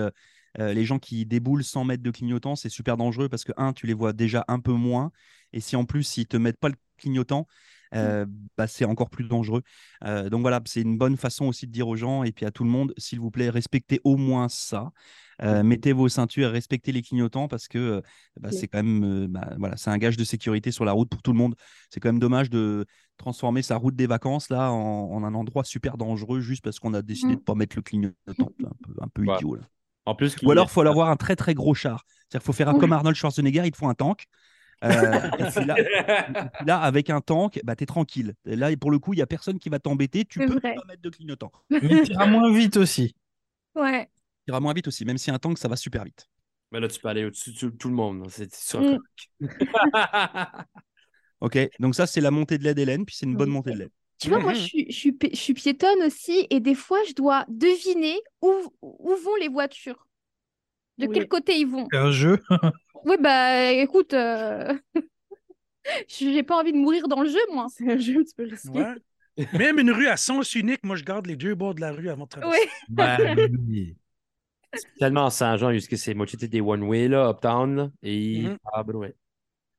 euh, 0.59 0.73
les 0.73 0.85
gens 0.85 0.99
qui 0.99 1.27
déboulent 1.27 1.65
sans 1.65 1.85
mettre 1.85 2.03
de 2.03 2.11
clignotant, 2.11 2.57
c'est 2.57 2.69
super 2.69 2.97
dangereux 2.97 3.29
parce 3.29 3.45
que, 3.45 3.53
un, 3.57 3.73
tu 3.73 3.87
les 3.87 3.95
vois 3.95 4.13
déjà 4.13 4.45
un 4.49 4.61
peu 4.61 4.73
moins. 4.73 5.11
Et 5.53 5.61
si 5.61 5.77
en 5.77 5.85
plus, 5.85 6.17
ils 6.17 6.27
te 6.27 6.37
mettent 6.37 6.59
pas 6.59 6.69
le 6.69 6.77
clignotant, 6.99 7.47
euh, 7.95 8.27
bah, 8.57 8.67
c'est 8.67 8.85
encore 8.85 9.11
plus 9.11 9.29
dangereux. 9.29 9.63
Euh, 10.05 10.29
donc 10.29 10.41
voilà, 10.41 10.61
c'est 10.67 10.81
une 10.83 10.99
bonne 10.99 11.17
façon 11.17 11.47
aussi 11.47 11.67
de 11.67 11.73
dire 11.73 11.87
aux 11.89 11.97
gens 11.97 12.25
et 12.25 12.33
puis 12.33 12.45
à 12.45 12.51
tout 12.51 12.65
le 12.65 12.71
monde, 12.71 12.93
s'il 12.99 13.21
vous 13.21 13.31
plaît, 13.31 13.51
respectez 13.51 14.01
au 14.05 14.17
moins 14.17 14.49
ça. 14.49 14.91
Euh, 15.43 15.63
mettez 15.65 15.93
vos 15.93 16.09
ceintures 16.09 16.49
et 16.49 16.53
respectez 16.53 16.93
les 16.93 17.03
clignotants 17.03 17.49
parce 17.49 17.67
que 17.69 18.03
bah, 18.41 18.51
Oui. 18.51 18.59
c'est 18.59 18.69
quand 18.69 18.83
même 18.83 19.27
bah, 19.27 19.55
voilà, 19.59 19.77
c'est 19.77 19.91
un 19.91 19.99
gage 19.99 20.17
de 20.17 20.25
sécurité 20.25 20.71
sur 20.71 20.85
la 20.85 20.93
route 20.93 21.09
pour 21.09 21.23
tout 21.23 21.33
le 21.33 21.39
monde. 21.39 21.55
C'est 21.91 22.01
quand 22.01 22.09
même 22.09 22.21
dommage 22.21 22.51
de 22.51 22.87
transformer 23.17 23.63
sa 23.63 23.77
route 23.77 23.97
des 23.97 24.07
vacances 24.07 24.49
là 24.49 24.73
en, 24.73 25.11
en 25.13 25.25
un 25.25 25.35
endroit 25.35 25.65
super 25.65 25.97
dangereux 25.97 26.41
juste 26.41 26.63
parce 26.63 26.79
qu'on 26.79 26.95
a 26.95 27.03
décidé 27.03 27.37
de 27.37 27.41
pas 27.41 27.55
mettre 27.55 27.77
le 27.77 27.83
clignotant. 27.83 28.53
C'est 28.61 28.67
un 28.67 28.73
peu, 28.83 28.93
un 29.01 29.09
peu 29.09 29.23
Ouais. 29.25 29.35
idiot 29.35 29.55
là. 29.57 29.63
En 30.07 30.15
plus, 30.15 30.37
Ou 30.43 30.51
alors, 30.51 30.67
il 30.69 30.73
faut 30.73 30.83
avoir 30.83 31.09
un 31.11 31.17
très 31.17 31.37
très 31.37 31.55
gros 31.55 31.75
char. 31.75 32.05
C'est-à-dire 32.07 32.41
qu'il 32.41 32.47
faut 32.47 32.53
faire 32.53 32.69
Oui. 32.75 32.79
comme 32.81 32.93
Arnold 32.93 33.17
Schwarzenegger, 33.17 33.63
il 33.65 33.71
te 33.71 33.77
faut 33.77 33.89
un 33.89 33.95
tank. 33.95 34.27
Euh, 34.83 34.91
et 36.59 36.65
là, 36.67 36.79
avec 36.81 37.09
un 37.11 37.21
tank, 37.21 37.61
bah, 37.65 37.75
tu 37.75 37.85
es 37.85 37.87
tranquille. 37.87 38.35
Et 38.45 38.57
là, 38.57 38.77
pour 38.77 38.91
le 38.91 38.99
coup, 38.99 39.15
il 39.15 39.17
n'y 39.17 39.23
a 39.23 39.27
personne 39.27 39.59
qui 39.59 39.69
va 39.71 39.79
t'embêter. 39.79 40.25
Tu 40.25 40.41
peux 40.41 40.59
vrai. 40.59 40.75
pas 40.75 40.85
mettre 40.87 41.01
de 41.03 41.09
clignotant. 41.11 41.53
Mais 41.71 42.03
tu 42.03 42.13
iras 42.13 42.27
moins 42.27 42.53
vite 42.53 42.77
aussi. 42.77 43.15
Ouais. 43.75 44.11
Tu 44.47 44.51
iras 44.51 44.61
moins 44.61 44.75
vite 44.75 44.89
aussi, 44.89 45.05
même 45.05 45.17
si 45.19 45.31
un 45.31 45.39
tank, 45.39 45.59
ça 45.59 45.69
va 45.69 45.77
super 45.77 46.05
vite. 46.05 46.29
Mais 46.71 46.81
là, 46.81 46.89
tu 46.89 47.01
peux 47.01 47.09
aller 47.09 47.25
au-dessus 47.25 47.53
de 47.53 47.69
tout, 47.71 47.89
le 47.89 47.95
monde. 47.95 48.27
C'est 48.29 48.53
c'est 48.53 48.79
Mm. 48.79 48.99
sûr. 49.41 49.41
Ok, 51.41 51.59
donc 51.79 51.95
ça, 51.95 52.07
c'est 52.07 52.21
la 52.23 52.31
montée 52.31 52.57
de 52.59 52.65
lait 52.65 52.75
d'Hélène, 52.75 53.05
puis 53.05 53.15
c'est 53.17 53.27
une 53.27 53.37
bonne 53.37 53.51
montée 53.51 53.73
de 53.73 53.79
lait. 53.79 53.91
Tu 54.21 54.29
vois, 54.29 54.39
moi, 54.39 54.53
je 54.55 54.61
suis, 54.61 54.87
je, 54.91 54.97
suis, 54.97 55.17
je 55.33 55.37
suis 55.37 55.55
piétonne 55.55 56.03
aussi, 56.05 56.47
et 56.51 56.61
des 56.61 56.75
fois, 56.75 56.99
je 57.09 57.15
dois 57.15 57.45
deviner 57.49 58.21
où, 58.43 58.53
où 58.83 59.17
vont 59.17 59.35
les 59.41 59.49
voitures. 59.49 60.07
De 60.99 61.07
Oui. 61.07 61.15
quel 61.15 61.29
côté 61.29 61.59
ils 61.59 61.67
vont. 61.67 61.89
C'est 61.91 61.99
un 61.99 62.11
jeu. 62.11 62.43
Oui, 63.07 63.17
bah 63.21 63.71
écoute, 63.71 64.15
euh... 64.15 64.73
j'ai 66.09 66.43
pas 66.43 66.59
envie 66.59 66.73
de 66.73 66.79
mourir 66.79 67.07
dans 67.07 67.21
le 67.21 67.29
jeu, 67.29 67.39
moi. 67.53 67.67
C'est 67.69 67.91
un 67.91 67.99
jeu 67.99 68.21
un 68.21 68.23
petit 68.23 68.35
peu 68.35 68.45
risqué. 68.45 68.71
Ouais. 68.71 68.95
Même 69.53 69.79
une 69.79 69.91
rue 69.91 70.07
à 70.07 70.17
sens 70.17 70.55
unique, 70.55 70.83
moi, 70.85 70.97
je 70.97 71.05
garde 71.05 71.27
les 71.27 71.37
deux 71.37 71.55
bords 71.55 71.75
de 71.75 71.83
la 71.83 71.93
rue 71.93 72.09
avant 72.09 72.25
de 72.25 72.29
traverser. 72.31 72.61
Oui. 72.63 72.69
Bah, 72.89 73.19
oui. 73.69 73.97
Tellement 74.99 75.31
Saint-Jean, 75.31 75.73
jusque 75.73 75.97
c'est 75.97 76.15
moitié 76.15 76.49
des 76.49 76.61
one-way, 76.61 77.09
là, 77.09 77.29
uptown. 77.31 77.77
Là, 77.77 77.91
et. 78.03 78.43
Mhm. 78.43 78.59
Ah, 78.73 78.83
ben 78.83 78.95
ouais. 78.97 79.15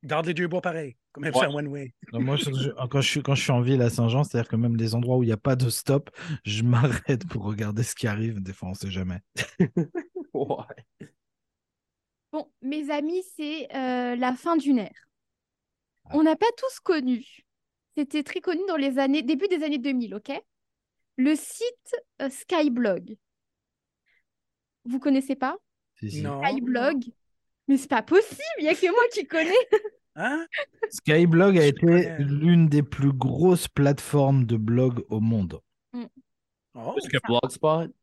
Garde 0.06 0.28
les 0.28 0.34
deux 0.36 0.48
bords 0.48 0.62
pareil, 0.62 0.96
comme 1.12 1.24
Ouais. 1.26 1.48
one-way. 1.48 1.94
Non, 2.14 2.22
moi, 2.22 2.36
je- 2.36 2.46
je- 2.52 2.88
quand, 2.88 3.02
je 3.02 3.10
suis, 3.10 3.22
quand 3.24 3.34
je 3.36 3.42
suis 3.42 3.52
en 3.52 3.62
ville 3.62 3.82
à 3.82 3.90
Saint-Jean, 3.90 4.24
c'est-à-dire 4.24 4.48
que 4.50 4.56
même 4.56 4.78
des 4.78 4.94
endroits 4.94 5.18
où 5.18 5.24
il 5.24 5.28
n'y 5.28 5.32
a 5.32 5.38
pas 5.38 5.56
de 5.56 5.70
stop, 5.70 6.10
je 6.46 6.62
m'arrête 6.64 7.28
pour 7.28 7.44
regarder 7.44 7.82
ce 7.84 7.96
qui 7.96 8.06
arrive. 8.08 8.40
Des 8.42 8.54
fois, 8.54 8.70
on 8.70 8.72
ne 8.72 8.78
sait 8.78 8.92
jamais. 8.92 9.20
Ouais. 10.34 10.66
Bon, 12.32 12.52
mes 12.62 12.92
amis, 12.92 13.24
c'est 13.38 13.74
euh, 13.76 14.16
la 14.18 14.34
fin 14.36 14.58
d'une 14.58 14.80
ère. 14.80 15.08
On 16.12 16.24
n'a 16.24 16.36
pas 16.36 16.46
tous 16.58 16.80
connu. 16.82 17.26
C'était 17.98 18.22
très 18.24 18.42
connu 18.42 18.62
dans 18.68 18.76
les 18.76 19.00
années, 19.00 19.22
début 19.22 19.48
des 19.48 19.64
années 19.64 19.78
2000, 19.78 20.14
ok? 20.16 20.32
Le 21.18 21.36
site 21.36 21.96
euh, 22.22 22.30
Skyblog. 22.30 23.16
Vous 24.84 25.00
connaissez 25.00 25.36
pas? 25.36 25.56
Si, 26.00 26.12
si. 26.12 26.22
Non. 26.22 26.44
Skyblog 26.44 27.06
Mais 27.68 27.78
c'est 27.78 27.90
pas 27.90 28.04
possible, 28.04 28.42
il 28.60 28.66
y 28.66 28.70
a 28.70 28.76
que 28.76 28.92
moi 28.92 29.04
qui 29.14 29.26
connais. 29.26 29.52
Hein? 30.18 30.48
Skyblog 30.92 31.58
a 31.58 31.64
Je 31.64 31.68
été 31.68 32.16
l'une 32.20 32.70
des 32.70 32.84
plus 32.84 33.12
grosses 33.12 33.68
plateformes 33.68 34.46
de 34.46 34.56
blog 34.56 35.04
au 35.10 35.20
monde. 35.20 35.60
Oh, 36.74 36.94
Plus 36.94 37.10
que 37.10 37.18
Blogspot. 37.28 37.94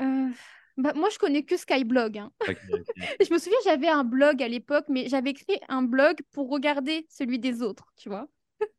Euh, 0.00 0.30
bah, 0.76 0.92
moi, 0.94 1.08
je 1.10 1.18
connais 1.18 1.44
que 1.44 1.56
Skyblog. 1.56 2.18
hein. 2.18 2.32
Je 3.20 3.32
me 3.32 3.38
souviens, 3.38 3.58
j'avais 3.64 3.88
un 3.88 4.04
blog 4.04 4.42
à 4.42 4.48
l'époque, 4.48 4.86
mais 4.88 5.08
j'avais 5.08 5.34
créé 5.34 5.60
un 5.68 5.82
blog 5.82 6.16
pour 6.32 6.50
regarder 6.50 7.06
celui 7.08 7.38
des 7.38 7.62
autres, 7.62 7.92
tu 7.96 8.08
vois. 8.08 8.26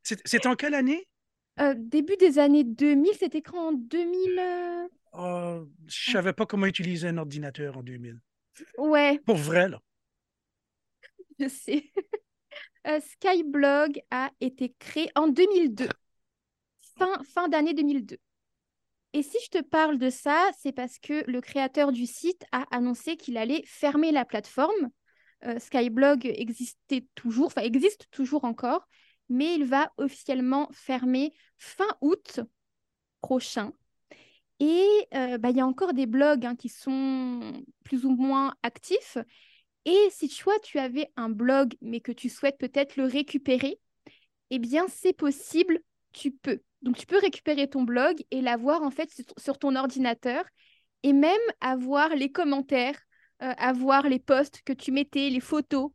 C'est 0.03 0.19
c'est 0.25 0.45
en 0.45 0.55
quelle 0.55 0.73
année? 0.73 1.07
Euh, 1.59 1.73
début 1.77 2.17
des 2.17 2.37
années 2.37 2.63
2000, 2.63 3.13
c'était 3.17 3.41
quand 3.41 3.69
en 3.69 3.71
2000 3.71 4.39
euh, 4.39 4.87
Oh, 5.13 5.65
je 5.87 6.11
savais 6.11 6.33
pas 6.33 6.45
comment 6.45 6.65
utiliser 6.65 7.07
un 7.07 7.17
ordinateur 7.17 7.77
en 7.77 7.83
2000. 7.83 8.19
Ouais, 8.77 9.19
Pour 9.25 9.37
vrai, 9.37 9.69
là. 9.69 9.79
je 11.39 11.47
sais. 11.47 11.91
Euh, 12.87 12.99
Skyblog 13.01 13.99
a 14.11 14.29
été 14.41 14.75
créé 14.79 15.09
en 15.15 15.27
2002, 15.27 15.89
fin, 16.97 17.21
fin 17.23 17.47
d'année 17.49 17.73
2002. 17.73 18.17
Et 19.13 19.23
si 19.23 19.37
je 19.45 19.49
te 19.49 19.63
parle 19.63 19.97
de 19.97 20.09
ça, 20.09 20.51
c'est 20.59 20.71
parce 20.71 20.99
que 20.99 21.23
le 21.29 21.41
créateur 21.41 21.91
du 21.91 22.05
site 22.05 22.45
a 22.51 22.63
annoncé 22.75 23.17
qu'il 23.17 23.37
allait 23.37 23.63
fermer 23.65 24.11
la 24.11 24.25
plateforme. 24.25 24.91
Euh, 25.45 25.59
Skyblog 25.59 26.25
existait 26.25 27.07
toujours, 27.15 27.47
enfin 27.47 27.61
existe 27.61 28.07
toujours 28.11 28.45
encore, 28.45 28.87
mais 29.29 29.55
il 29.55 29.65
va 29.65 29.91
officiellement 29.97 30.69
fermer 30.71 31.33
fin 31.57 31.87
août 32.01 32.41
prochain. 33.21 33.73
Et 34.59 35.07
euh, 35.13 35.37
bah, 35.37 35.49
il 35.49 35.57
y 35.57 35.61
a 35.61 35.67
encore 35.67 35.93
des 35.93 36.05
blogs 36.05 36.45
hein, 36.45 36.55
qui 36.55 36.69
sont 36.69 37.63
plus 37.83 38.05
ou 38.05 38.11
moins 38.15 38.55
actifs. 38.63 39.17
Et 39.85 40.09
si 40.11 40.29
toi, 40.29 40.53
tu 40.63 40.79
avais 40.79 41.11
un 41.17 41.29
blog, 41.29 41.75
mais 41.81 42.01
que 42.01 42.11
tu 42.11 42.29
souhaites 42.29 42.57
peut-être 42.57 42.97
le 42.97 43.05
récupérer, 43.05 43.79
eh 44.51 44.59
bien, 44.59 44.85
c'est 44.89 45.13
possible, 45.13 45.79
tu 46.13 46.31
peux. 46.31 46.61
Donc, 46.81 46.97
tu 46.97 47.05
peux 47.05 47.19
récupérer 47.19 47.69
ton 47.69 47.83
blog 47.83 48.23
et 48.31 48.41
l'avoir 48.41 48.83
en 48.83 48.91
fait 48.91 49.11
sur- 49.37 49.57
ton 49.59 49.75
ordinateur 49.75 50.45
et 51.03 51.13
même 51.13 51.39
avoir 51.61 52.09
les 52.15 52.31
commentaires, 52.31 52.99
euh, 53.43 53.53
avoir 53.57 54.09
les 54.09 54.19
posts 54.19 54.61
que 54.63 54.73
tu 54.73 54.91
mettais, 54.91 55.29
les 55.29 55.39
photos. 55.41 55.91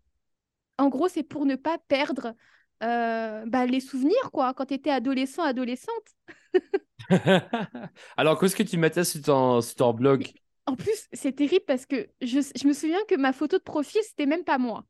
En 0.79 0.89
gros, 0.89 1.09
c'est 1.09 1.23
pour 1.23 1.47
ne 1.47 1.57
pas 1.57 1.79
perdre 1.89 2.35
euh, 2.83 3.45
bah, 3.47 3.67
les 3.67 3.81
souvenirs, 3.81 4.31
quoi, 4.33 4.55
quand 4.55 4.67
tu 4.67 4.75
étais 4.75 4.91
adolescent, 4.91 5.43
adolescente. 5.45 5.93
Alors, 8.17 8.39
qu'est-ce 8.39 8.57
que 8.57 8.63
tu 8.63 8.77
mettais 8.77 9.05
sur 9.05 9.23
ton, 9.23 9.61
sur 9.61 9.75
ton 9.77 9.93
blog? 9.93 10.27
En 10.67 10.77
plus, 10.77 11.09
c'est 11.13 11.33
terrible 11.33 11.65
parce 11.67 11.87
que 11.87 12.09
je, 12.21 12.41
je 12.55 12.67
me 12.69 12.73
souviens 12.73 13.03
que 13.09 13.17
ma 13.17 13.33
photo 13.33 13.59
de 13.59 13.63
profil, 13.63 14.01
c'était 14.05 14.27
même 14.27 14.45
pas 14.45 14.59
moi. 14.59 14.85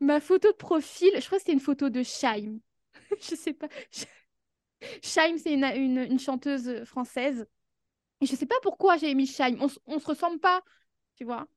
Ma 0.00 0.20
photo 0.20 0.50
de 0.52 0.56
profil, 0.56 1.10
je 1.16 1.26
crois 1.26 1.38
que 1.38 1.42
c'était 1.42 1.52
une 1.52 1.60
photo 1.60 1.90
de 1.90 2.02
Shaim. 2.02 2.58
je 3.20 3.34
sais 3.36 3.54
pas. 3.54 3.68
Shaim, 5.02 5.38
c'est 5.38 5.52
une, 5.54 5.64
une, 5.64 5.98
une 5.98 6.18
chanteuse 6.20 6.84
française. 6.84 7.46
Et 8.20 8.26
je 8.26 8.36
sais 8.36 8.46
pas 8.46 8.56
pourquoi 8.62 8.98
j'ai 8.98 9.14
mis 9.14 9.26
Shaim. 9.26 9.56
On, 9.60 9.68
on 9.86 9.98
se 10.00 10.06
ressemble 10.06 10.40
pas, 10.40 10.62
tu 11.16 11.24
vois. 11.24 11.48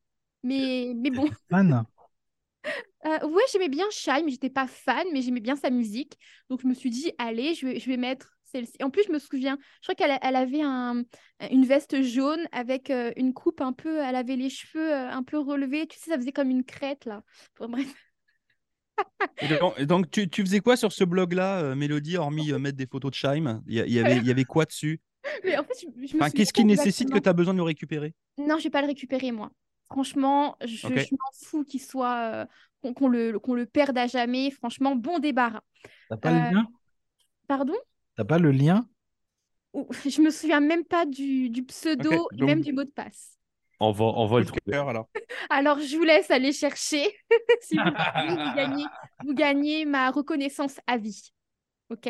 Mais, 0.43 0.93
mais 0.96 1.12
bon. 1.12 1.29
Fan 1.50 1.86
Euh, 3.05 3.27
ouais, 3.27 3.43
j'aimais 3.51 3.69
bien 3.69 3.86
Shaim. 3.91 4.27
J'étais 4.27 4.50
pas 4.50 4.67
fan, 4.67 5.08
mais 5.13 5.22
j'aimais 5.22 5.39
bien 5.39 5.55
sa 5.55 5.69
musique. 5.69 6.17
Donc 6.50 6.62
je 6.62 6.67
me 6.67 6.74
suis 6.74 6.89
dit, 6.89 7.12
allez, 7.17 7.53
je 7.55 7.65
vais, 7.67 7.79
je 7.79 7.89
vais 7.89 7.98
mettre 7.98 8.38
celle-ci. 8.51 8.75
En 8.84 8.89
plus, 8.89 9.03
je 9.08 9.12
me 9.12 9.20
souviens, 9.20 9.58
je 9.82 9.88
crois 9.88 9.96
qu'elle 9.96 10.12
a- 10.12 10.20
elle 10.22 10.36
avait 10.36 10.62
un, 10.62 11.03
une 11.51 11.65
veste 11.65 12.01
jaune 12.01 12.48
avec 12.51 12.89
euh, 12.89 13.12
une 13.15 13.34
coupe 13.34 13.62
un 13.62 13.74
peu. 13.74 14.00
Elle 14.00 14.15
avait 14.15 14.36
les 14.36 14.50
cheveux 14.50 14.91
euh, 14.93 15.10
un 15.10 15.24
peu 15.24 15.38
relevés. 15.39 15.88
Tu 15.88 15.97
sais, 16.00 16.12
ça 16.12 16.17
faisait 16.17 16.32
comme 16.32 16.50
une 16.50 16.63
crête, 16.65 17.06
là. 17.06 17.24
Bon, 17.60 17.69
bref. 17.69 17.93
Et 19.41 19.47
donc, 19.47 19.74
et 19.78 19.86
donc, 19.86 20.10
tu, 20.12 20.30
tu 20.30 20.41
faisais 20.43 20.60
quoi 20.60 20.76
sur 20.76 20.91
ce 20.91 21.04
blog-là, 21.04 21.60
euh, 21.62 21.76
Mélodie, 21.76 22.17
hormis 22.17 22.52
mettre 22.54 22.78
des 22.78 22.88
photos 22.88 23.12
de 23.12 23.15
Scheim 23.15 23.62
Il 23.67 23.76
y, 23.76 24.00
avait, 24.00 24.19
y 24.19 24.32
avait 24.32 24.43
quoi 24.45 24.65
dessus? 24.65 25.00
Mais 25.45 25.58
en 25.58 25.63
fait, 25.63 25.74
je, 25.82 26.08
je 26.08 26.17
me 26.17 26.21
Enfin, 26.21 26.24
souviens 26.24 26.43
Qu'est-ce 26.43 26.54
qui 26.54 26.65
nécessite 26.65 27.10
que 27.10 27.19
tu 27.19 27.30
as 27.30 27.34
besoin 27.34 27.54
de 27.54 27.60
le 27.60 27.63
récupérer? 27.63 28.13
Non, 28.38 28.58
je 28.58 28.63
vais 28.65 28.69
pas 28.69 28.82
le 28.82 28.88
récupérer, 28.88 29.32
moi. 29.32 29.52
Franchement, 29.91 30.56
je, 30.63 30.88
m'en 31.12 31.32
fous 31.34 31.63
qu'il 31.63 31.82
soit. 31.82 32.47
qu'on 32.82 33.08
le, 33.08 33.39
qu'on 33.39 33.54
le 33.54 33.65
perde 33.65 33.97
à 33.97 34.08
jamais. 34.08 34.52
Franchement, 34.52 34.95
bon 34.95 35.19
débarras. 35.19 35.62
T'as 36.08 36.17
pas 36.17 36.30
Euh, 36.30 36.32
le 36.32 36.39
lien 36.41 36.67
Pardon? 37.47 37.76
T'as 38.19 38.25
pas 38.25 38.38
le 38.38 38.51
lien? 38.51 38.86
Je 40.05 40.21
me 40.21 40.29
souviens 40.29 40.60
même 40.60 40.84
pas 40.84 41.05
du, 41.05 41.49
du 41.49 41.63
pseudo 41.63 42.12
et 42.34 42.38
donc- 42.38 42.49
même 42.49 42.60
du 42.60 42.73
mot 42.73 42.84
de 42.84 42.89
passe. 42.89 43.38
On 43.79 43.93
va, 43.93 44.03
on 44.03 44.25
va 44.25 44.39
le 44.39 44.45
trouver. 44.45 44.60
cœur, 44.69 44.89
alors. 44.89 45.08
Alors, 45.49 45.79
je 45.79 45.95
vous 45.95 46.03
laisse 46.03 46.29
aller 46.29 46.51
chercher. 46.51 47.15
si 47.62 47.77
vous 47.77 48.55
gagnez, 48.58 48.84
vous 49.23 49.34
gagnez 49.34 49.86
ma 49.86 50.12
reconnaissance 50.12 50.82
à 50.86 50.97
vie. 50.97 51.32
OK? 51.89 52.10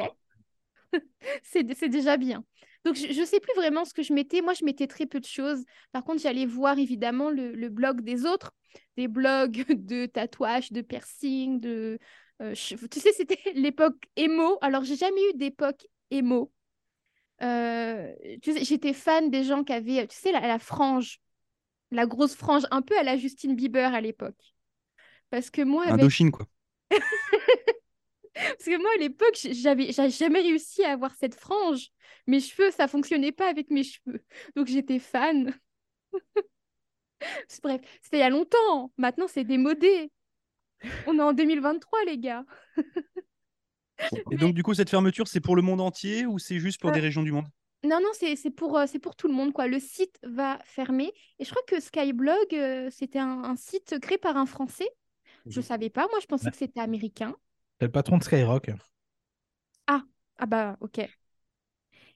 C'est 1.44 1.72
c'est 1.76 1.90
déjà 1.90 2.18
bien. 2.18 2.44
Donc, 2.86 2.96
je 2.96 3.20
ne 3.20 3.26
sais 3.26 3.40
plus 3.40 3.54
vraiment 3.56 3.86
ce 3.86 3.94
que 3.94 4.02
je 4.02 4.12
mettais. 4.14 4.42
Moi, 4.42 4.56
je 4.56 4.66
mettais 4.66 4.88
très 4.88 5.06
peu 5.06 5.20
de 5.20 5.28
choses. 5.28 5.64
Par 5.92 6.04
contre, 6.04 6.24
j'allais 6.24 6.48
voir 6.48 6.80
évidemment 6.80 7.30
le, 7.30 7.52
le 7.52 7.70
blog 7.70 8.02
des 8.02 8.26
autres, 8.26 8.52
des 8.98 9.08
blogs 9.08 9.64
de 9.70 10.08
tatouage, 10.08 10.72
de 10.72 10.82
piercing, 10.82 11.60
de... 11.60 12.00
euh, 12.42 12.56
tu 12.90 13.00
sais, 13.00 13.12
c'était 13.12 13.38
l'époque 13.54 14.02
émo. 14.16 14.58
Alors, 14.62 14.84
j'ai 14.86 14.96
jamais 14.96 15.22
eu 15.30 15.38
d'époque 15.38 15.86
émo. 16.12 16.52
Euh, 17.42 18.14
tu 18.42 18.54
sais, 18.54 18.64
j'étais 18.64 18.94
fan 18.94 19.30
des 19.30 19.44
gens 19.44 19.64
qui 19.64 19.74
avaient, 19.74 20.06
tu 20.08 20.16
sais, 20.16 20.32
la, 20.32 20.42
la 20.42 20.60
frange, 20.60 21.20
la 21.92 22.06
grosse 22.06 22.36
frange, 22.36 22.64
un 22.72 22.82
peu 22.82 22.98
à 22.98 23.04
la 23.04 23.18
Justine 23.18 23.56
Bieber 23.56 23.94
à 23.94 24.02
l'époque. 24.02 24.56
Parce 25.30 25.50
que 25.50 25.62
moi, 25.62 25.84
avec... 25.84 26.02
Indochine, 26.02 26.32
quoi. 26.32 26.48
Parce 28.34 28.66
que 28.66 28.78
moi, 28.78 28.90
à 28.96 28.98
l'époque, 28.98 29.36
j'avais 29.36 29.92
jamais 29.92 30.42
réussi 30.42 30.84
à 30.84 30.92
avoir 30.94 31.14
cette 31.16 31.36
frange. 31.36 31.90
Mes 32.28 32.40
cheveux, 32.40 32.72
ça 32.72 32.88
fonctionnait 32.88 33.32
pas 33.32 33.50
avec 33.50 33.70
mes 33.70 33.84
cheveux. 33.84 34.24
Donc, 34.56 34.68
j'étais 34.68 35.00
fan. 35.00 35.54
Bref, 37.64 37.82
c'était 38.02 38.18
il 38.18 38.22
y 38.22 38.24
a 38.24 38.30
longtemps. 38.30 38.94
Maintenant, 38.98 39.28
c'est 39.28 39.44
démodé. 39.44 40.12
On 41.08 41.20
est 41.20 41.22
en 41.22 41.34
2023, 41.34 42.06
les 42.06 42.18
gars. 42.18 42.46
Et 44.32 44.38
donc, 44.38 44.54
du 44.54 44.64
coup, 44.64 44.74
cette 44.74 44.90
fermeture, 44.90 45.28
c'est 45.28 45.42
pour 45.42 45.56
le 45.56 45.62
monde 45.62 45.82
entier 45.82 46.26
ou 46.26 46.40
c'est 46.40 46.60
juste 46.60 46.80
pour 46.82 46.92
Euh, 46.92 46.92
des 46.92 47.00
régions 47.00 47.24
du 47.24 47.32
monde? 47.32 47.46
Non, 47.84 48.00
non, 48.02 48.10
c'est 48.14 48.36
c'est 48.36 48.52
pour, 48.52 48.78
euh, 48.78 48.86
c'est 48.88 49.00
pour 49.00 49.16
tout 49.16 49.28
le 49.28 49.34
monde, 49.34 49.54
quoi. 49.54 49.68
Le 49.68 49.80
site 49.80 50.20
va 50.24 50.60
fermer. 50.66 51.14
Et 51.40 51.46
je 51.46 51.50
crois 51.52 51.64
que 51.68 51.80
Skyblog, 51.80 52.54
euh, 52.54 52.90
c'était 52.92 53.20
un, 53.20 53.44
un 53.44 53.56
site 53.56 54.00
créé 54.02 54.18
par 54.18 54.38
un 54.38 54.46
Français. 54.46 54.90
Je 55.50 55.62
savais 55.62 55.90
pas. 55.90 56.08
Moi, 56.10 56.20
je 56.22 56.28
pensais 56.28 56.50
Ouais. 56.50 56.52
que 56.52 56.58
c'était 56.58 56.82
américain. 56.82 57.36
C'est 57.80 57.88
le 57.88 57.92
patron 57.92 58.18
de 58.18 58.24
Skyrock. 58.24 58.72
Ah 60.38 60.46
bah, 60.48 60.78
ok. 60.82 61.00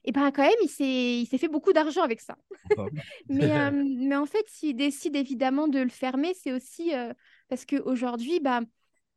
Et 0.04 0.12
ben 0.12 0.30
quand 0.32 0.42
même, 0.42 0.52
il 0.62 0.68
s'est 0.68 1.20
il 1.20 1.26
s'est 1.26 1.38
fait 1.38 1.48
beaucoup 1.48 1.72
d'argent 1.72 2.02
avec 2.02 2.20
ça. 2.20 2.36
Mais, 3.28 3.56
euh, 3.58 3.70
mais 3.72 4.16
en 4.16 4.26
fait, 4.26 4.46
s'il 4.48 4.76
décide 4.76 5.16
évidemment 5.16 5.68
de 5.68 5.80
le 5.80 5.88
fermer, 5.90 6.34
c'est 6.34 6.52
aussi 6.52 6.94
euh, 6.94 7.12
parce 7.48 7.64
qu'aujourd'hui, 7.66 8.40
bah, 8.40 8.60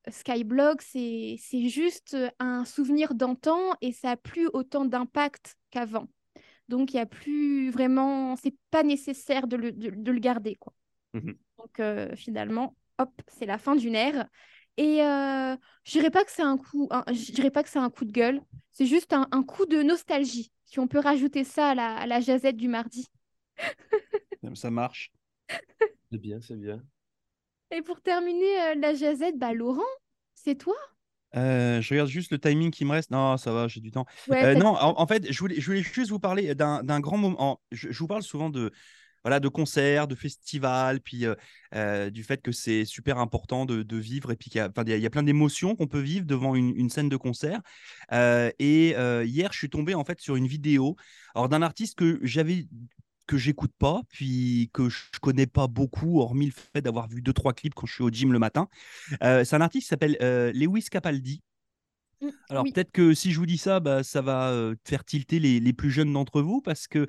Skyblog, 0.09 0.81
c'est 0.81 1.35
c'est 1.39 1.69
juste 1.69 2.15
un 2.39 2.65
souvenir 2.65 3.13
d'antan 3.13 3.59
et 3.81 3.91
ça 3.91 4.09
n'a 4.09 4.17
plus 4.17 4.47
autant 4.53 4.85
d'impact 4.85 5.57
qu'avant. 5.71 6.07
Donc, 6.69 6.93
il 6.93 6.97
n'y 6.97 7.01
a 7.01 7.05
plus 7.05 7.71
vraiment, 7.71 8.35
c'est 8.35 8.55
pas 8.71 8.83
nécessaire 8.83 9.47
de 9.47 9.57
le, 9.57 9.71
de, 9.71 9.89
de 9.91 10.11
le 10.11 10.19
garder, 10.19 10.55
quoi. 10.55 10.73
Mhm. 11.13 11.37
Donc, 11.57 11.79
euh, 11.79 12.15
finalement, 12.15 12.75
hop, 12.99 13.11
c'est 13.27 13.45
la 13.45 13.57
fin 13.57 13.75
d'une 13.75 13.95
ère. 13.95 14.27
Et 14.77 15.03
euh, 15.03 15.55
je 15.85 15.91
dirais 15.91 16.11
pas 16.11 16.23
que 16.23 16.31
c'est 16.31 16.43
un 16.43 16.57
coup, 16.57 16.89
je 17.09 17.31
dirais 17.31 17.51
pas 17.51 17.63
que 17.63 17.69
c'est 17.69 17.79
un 17.79 17.89
coup 17.89 18.05
de 18.05 18.11
gueule, 18.11 18.41
c'est 18.71 18.85
juste 18.85 19.13
un, 19.13 19.27
un 19.31 19.43
coup 19.43 19.65
de 19.65 19.81
nostalgie. 19.81 20.51
Si 20.65 20.79
on 20.79 20.87
peut 20.87 20.99
rajouter 20.99 21.43
ça 21.43 21.69
à 21.69 21.75
la, 21.75 21.95
à 21.97 22.05
la 22.07 22.21
jazette 22.21 22.57
du 22.57 22.67
mardi. 22.67 23.07
Ça 24.55 24.71
marche. 24.71 25.11
C'est 26.11 26.17
bien, 26.17 26.41
c'est 26.41 26.57
bien. 26.57 26.83
Et 27.71 27.81
pour 27.81 28.01
terminer 28.01 28.61
euh, 28.61 28.75
la 28.75 28.93
jazette, 28.93 29.37
bah 29.37 29.53
Laurent, 29.53 29.81
c'est 30.35 30.55
toi? 30.55 30.75
Euh, 31.35 31.81
je 31.81 31.93
regarde 31.93 32.09
juste 32.09 32.31
le 32.31 32.39
timing 32.39 32.71
qui 32.71 32.85
me 32.85 32.91
reste. 32.91 33.11
Non, 33.11 33.37
ça 33.37 33.51
va, 33.51 33.67
j'ai 33.67 33.81
du 33.81 33.91
temps. 33.91 34.05
Ouais, 34.27 34.43
Euh, 34.43 34.55
non, 34.55 34.69
en, 34.75 34.99
en 34.99 35.07
fait, 35.07 35.31
je 35.31 35.37
voulais, 35.39 35.59
je 35.59 35.65
voulais 35.65 35.83
juste 35.83 36.09
vous 36.09 36.19
parler 36.19 36.55
d'un 36.55 36.99
grand 36.99 37.17
moment. 37.17 37.61
Je, 37.71 37.91
je 37.91 37.99
vous 37.99 38.07
parle 38.07 38.23
souvent 38.23 38.49
de, 38.49 38.71
voilà, 39.23 39.39
de 39.41 39.49
concerts, 39.49 40.07
de 40.07 40.15
festivals, 40.15 41.01
puis 41.01 41.25
euh, 41.75 42.09
du 42.09 42.23
fait 42.23 42.41
que 42.41 42.51
c'est 42.53 42.85
super 42.85 43.17
important 43.17 43.65
de, 43.65 43.83
de 43.83 43.97
vivre 43.97 44.31
et 44.31 44.37
puis 44.37 44.49
qu'il 44.49 44.59
y 44.59 44.61
a, 44.61 44.69
enfin, 44.69 44.83
il 44.87 44.97
y 44.97 45.05
a- 45.05 45.09
plein 45.09 45.23
d'émotions 45.23 45.75
qu'on 45.75 45.87
peut 45.87 45.99
vivre 45.99 46.25
devant 46.25 46.55
une, 46.55 46.73
une 46.75 46.89
scène 46.89 47.09
de 47.09 47.17
concert. 47.17 47.59
Et 48.11 48.95
hier, 49.25 49.51
je 49.53 49.57
suis 49.57 49.69
tombé 49.69 49.95
en 49.95 50.05
fait 50.05 50.19
sur 50.21 50.35
une 50.37 50.47
vidéo 50.47 50.95
d'un 51.35 51.61
artiste 51.61 51.97
que 51.97 52.19
j'avais 52.23 52.67
que 53.27 53.37
j'écoute 53.37 53.73
pas, 53.77 54.01
puis 54.09 54.69
que 54.73 54.89
je 54.89 55.19
connais 55.21 55.47
pas 55.47 55.67
beaucoup, 55.67 56.19
hormis 56.21 56.47
le 56.47 56.53
fait 56.53 56.81
d'avoir 56.81 57.07
vu 57.09 57.21
deux 57.21 57.33
trois 57.33 57.53
clips 57.53 57.75
quand 57.75 57.85
je 57.87 57.93
suis 57.93 58.03
au 58.03 58.09
gym 58.09 58.33
le 58.33 58.39
matin. 58.39 58.69
Euh, 59.23 59.43
c'est 59.45 59.55
un 59.55 59.61
artiste 59.61 59.85
qui 59.85 59.89
s'appelle 59.89 60.17
euh, 60.21 60.51
Lewis 60.53 60.85
Capaldi. 60.91 61.41
Mm, 62.21 62.29
Alors 62.49 62.63
oui. 62.63 62.71
peut-être 62.71 62.91
que 62.91 63.13
si 63.13 63.31
je 63.33 63.39
vous 63.39 63.45
dis 63.45 63.57
ça, 63.57 63.79
bah, 63.81 64.03
ça 64.03 64.21
va 64.21 64.49
euh, 64.51 64.73
faire 64.85 65.03
tilter 65.03 65.37
les, 65.39 65.59
les 65.59 65.73
plus 65.73 65.91
jeunes 65.91 66.13
d'entre 66.13 66.41
vous 66.41 66.61
parce 66.61 66.87
que 66.87 67.07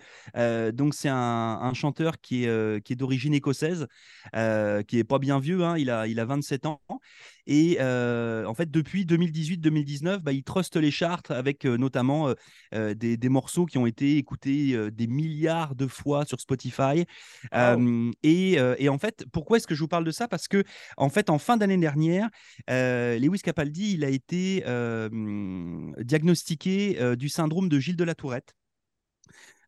donc 0.73 0.95
c'est 0.95 1.09
un, 1.09 1.17
un 1.17 1.75
chanteur 1.75 2.21
qui 2.21 2.45
est, 2.45 2.85
qui 2.85 2.93
est 2.93 2.97
d'origine 2.97 3.35
écossaise, 3.35 3.87
qui 4.33 4.99
est 4.99 5.05
pas 5.05 5.19
bien 5.19 5.39
vieux, 5.39 5.65
hein, 5.65 5.79
il, 5.79 5.91
a, 5.91 6.07
il 6.09 6.19
a 6.21 6.25
27 6.25 6.67
ans 6.67 6.81
et 7.49 7.79
euh, 7.81 8.45
en 8.45 8.53
fait 8.53 8.71
depuis 8.71 9.07
2018-2019, 9.07 10.19
bah, 10.19 10.33
il 10.33 10.45
truste 10.45 10.77
les 10.77 10.91
charts 10.91 11.23
avec 11.31 11.65
euh, 11.65 11.79
notamment 11.79 12.35
euh, 12.75 12.95
des, 12.95 13.17
des 13.17 13.29
morceaux 13.31 13.65
qui 13.65 13.79
ont 13.79 13.87
été 13.87 14.19
écoutés 14.19 14.77
des 14.93 15.07
milliards 15.07 15.75
de 15.75 15.87
fois 15.87 16.27
sur 16.27 16.39
Spotify. 16.41 17.07
Et, 18.23 18.53
et 18.53 18.89
en 18.89 18.99
fait, 18.99 19.25
pourquoi 19.33 19.57
est-ce 19.57 19.67
que 19.67 19.75
je 19.75 19.81
vous 19.81 19.89
parle 19.89 20.05
de 20.05 20.11
ça? 20.11 20.29
Parce 20.29 20.47
que 20.47 20.63
en 20.99 21.09
fait, 21.09 21.31
en 21.31 21.39
fin 21.39 21.57
d'année 21.57 21.79
dernière, 21.79 22.29
Lewis 22.69 23.41
Capaldi, 23.43 23.95
il 23.95 24.05
a 24.05 24.11
été 24.11 24.63
diagnostiqué 26.05 27.17
du 27.17 27.29
syndrome 27.31 27.69
de 27.71 27.79
Gilles 27.79 27.97
de 27.97 28.05
la 28.05 28.15
Tourette. 28.15 28.55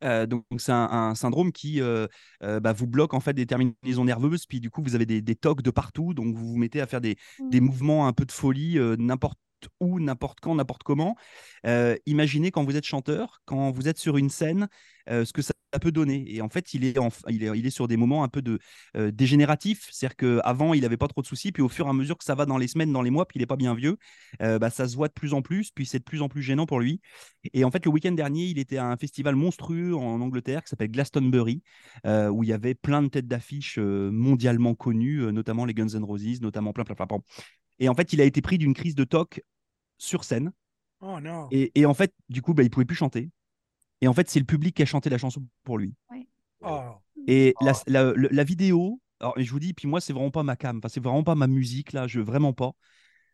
Euh, 0.02 0.26
donc 0.26 0.44
c'est 0.58 0.72
un, 0.72 0.88
un 0.90 1.14
syndrome 1.14 1.52
qui 1.52 1.80
euh, 1.80 2.06
euh, 2.42 2.60
bah, 2.60 2.72
vous 2.72 2.86
bloque 2.86 3.14
en 3.14 3.20
fait 3.20 3.34
des 3.34 3.46
terminaisons 3.46 4.04
nerveuses, 4.04 4.46
puis 4.46 4.60
du 4.60 4.70
coup 4.70 4.82
vous 4.82 4.94
avez 4.94 5.06
des, 5.06 5.20
des 5.20 5.34
tocs 5.36 5.62
de 5.62 5.70
partout, 5.70 6.14
donc 6.14 6.34
vous 6.34 6.48
vous 6.52 6.56
mettez 6.56 6.80
à 6.80 6.86
faire 6.86 7.00
des, 7.00 7.16
des 7.50 7.60
mouvements 7.60 8.06
un 8.06 8.12
peu 8.12 8.24
de 8.24 8.32
folie 8.32 8.78
n'importe 8.98 9.38
où, 9.80 10.00
n'importe 10.00 10.40
quand, 10.40 10.54
n'importe 10.54 10.82
comment. 10.82 11.16
Euh, 11.66 11.96
imaginez 12.06 12.50
quand 12.50 12.64
vous 12.64 12.76
êtes 12.76 12.86
chanteur, 12.86 13.42
quand 13.44 13.70
vous 13.70 13.88
êtes 13.88 13.98
sur 13.98 14.16
une 14.16 14.30
scène, 14.30 14.68
euh, 15.08 15.24
ce 15.24 15.32
que 15.32 15.42
ça 15.42 15.52
peut 15.80 15.92
donner. 15.92 16.24
Et 16.28 16.42
en 16.42 16.48
fait, 16.48 16.74
il 16.74 16.84
est, 16.84 16.96
il 17.28 17.44
est, 17.44 17.58
il 17.58 17.66
est 17.66 17.70
sur 17.70 17.88
des 17.88 17.96
moments 17.96 18.22
un 18.24 18.28
peu 18.28 18.42
de 18.42 18.58
euh, 18.96 19.10
dégénératifs. 19.10 19.88
C'est-à-dire 19.90 20.16
qu'avant, 20.16 20.74
il 20.74 20.82
n'avait 20.82 20.96
pas 20.96 21.08
trop 21.08 21.22
de 21.22 21.26
soucis, 21.26 21.52
puis 21.52 21.62
au 21.62 21.68
fur 21.68 21.86
et 21.86 21.90
à 21.90 21.92
mesure 21.92 22.18
que 22.18 22.24
ça 22.24 22.34
va 22.34 22.46
dans 22.46 22.58
les 22.58 22.68
semaines, 22.68 22.92
dans 22.92 23.02
les 23.02 23.10
mois, 23.10 23.26
puis 23.26 23.38
il 23.38 23.42
n'est 23.42 23.46
pas 23.46 23.56
bien 23.56 23.74
vieux, 23.74 23.96
bah, 24.40 24.70
ça 24.70 24.88
se 24.88 24.96
voit 24.96 25.08
de 25.08 25.12
plus 25.12 25.34
en 25.34 25.42
plus, 25.42 25.70
puis 25.70 25.86
c'est 25.86 25.98
de 25.98 26.04
plus 26.04 26.22
en 26.22 26.28
plus 26.28 26.42
gênant 26.42 26.66
pour 26.66 26.80
lui. 26.80 27.00
Et 27.52 27.64
en 27.64 27.70
fait, 27.70 27.84
le 27.84 27.90
week-end 27.90 28.12
dernier, 28.12 28.46
il 28.46 28.58
était 28.58 28.76
à 28.76 28.86
un 28.86 28.96
festival 28.96 29.36
monstrueux 29.36 29.94
en 29.94 30.20
Angleterre 30.20 30.62
qui 30.62 30.70
s'appelle 30.70 30.90
Glastonbury, 30.90 31.62
où 32.04 32.42
il 32.42 32.48
y 32.48 32.52
avait 32.52 32.74
plein 32.74 33.02
de 33.02 33.08
têtes 33.08 33.28
d'affiche 33.28 33.78
euh, 33.78 34.10
mondialement 34.10 34.74
connues, 34.74 35.32
notamment 35.32 35.64
les 35.64 35.74
Guns 35.74 35.88
N' 35.88 36.04
Roses, 36.04 36.40
notamment 36.40 36.72
plein, 36.72 36.84
plein, 36.84 36.94
plein, 36.94 37.06
plein. 37.06 37.18
Et 37.78 37.88
en 37.88 37.94
fait, 37.94 38.12
il 38.12 38.20
a 38.20 38.24
été 38.24 38.42
pris 38.42 38.58
d'une 38.58 38.74
crise 38.74 38.94
de 38.94 39.04
toc 39.04 39.42
sur 40.00 40.24
scène. 40.24 40.50
Oh 41.00 41.20
non. 41.20 41.48
Et, 41.50 41.70
et 41.74 41.86
en 41.86 41.94
fait, 41.94 42.12
du 42.28 42.42
coup, 42.42 42.54
bah, 42.54 42.62
il 42.62 42.70
pouvait 42.70 42.84
plus 42.86 42.96
chanter. 42.96 43.30
Et 44.00 44.08
en 44.08 44.12
fait, 44.12 44.28
c'est 44.30 44.38
le 44.40 44.46
public 44.46 44.74
qui 44.74 44.82
a 44.82 44.86
chanté 44.86 45.10
la 45.10 45.18
chanson 45.18 45.44
pour 45.64 45.78
lui. 45.78 45.94
Oh. 46.62 46.80
Et 47.26 47.54
la, 47.60 47.72
la- 47.86 48.12
le- 48.12 48.28
la 48.30 48.44
vidéo, 48.44 49.00
alors 49.20 49.38
et 49.38 49.44
je 49.44 49.50
vous 49.50 49.60
dis, 49.60 49.72
puis 49.74 49.86
moi, 49.86 50.00
c'est 50.00 50.12
vraiment 50.12 50.30
pas 50.30 50.42
ma 50.42 50.56
cam, 50.56 50.78
enfin, 50.78 50.88
c'est 50.88 51.02
vraiment 51.02 51.22
pas 51.24 51.34
ma 51.34 51.46
musique, 51.46 51.92
là, 51.92 52.06
je 52.06 52.20
vraiment 52.20 52.52
pas. 52.52 52.72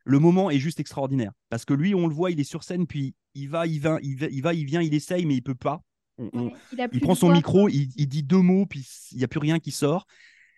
Le 0.05 0.19
moment 0.19 0.51
est 0.51 0.59
juste 0.59 0.79
extraordinaire. 0.81 1.33
Parce 1.49 1.65
que 1.65 1.75
lui, 1.75 1.95
on 1.95 2.07
le 2.07 2.15
voit, 2.15 2.31
il 2.31 2.39
est 2.41 2.45
sur 2.45 2.63
scène, 2.63 2.87
puis 2.87 3.15
il 3.35 3.49
va, 3.49 3.67
il 3.67 3.81
va, 3.81 3.99
il 4.03 4.17
va, 4.17 4.27
il, 4.29 4.43
va, 4.43 4.55
il 4.55 4.65
vient, 4.65 4.83
il 4.83 4.95
essaye, 4.95 5.25
mais 5.27 5.35
il 5.35 5.43
peut 5.43 5.55
pas. 5.57 5.83
On- 6.19 6.31
on- 6.33 6.47
Ouais, 6.49 6.89
il, 6.93 7.01
prend 7.01 7.15
son 7.15 7.27
voix, 7.27 7.37
micro, 7.37 7.69
il, 7.69 7.91
il 7.97 8.07
dit 8.09 8.23
deux 8.23 8.41
mots, 8.41 8.67
puis 8.67 8.87
il 9.13 9.19
n'y 9.19 9.25
a 9.25 9.29
plus 9.29 9.41
rien 9.41 9.59
qui 9.59 9.71
sort. 9.73 10.07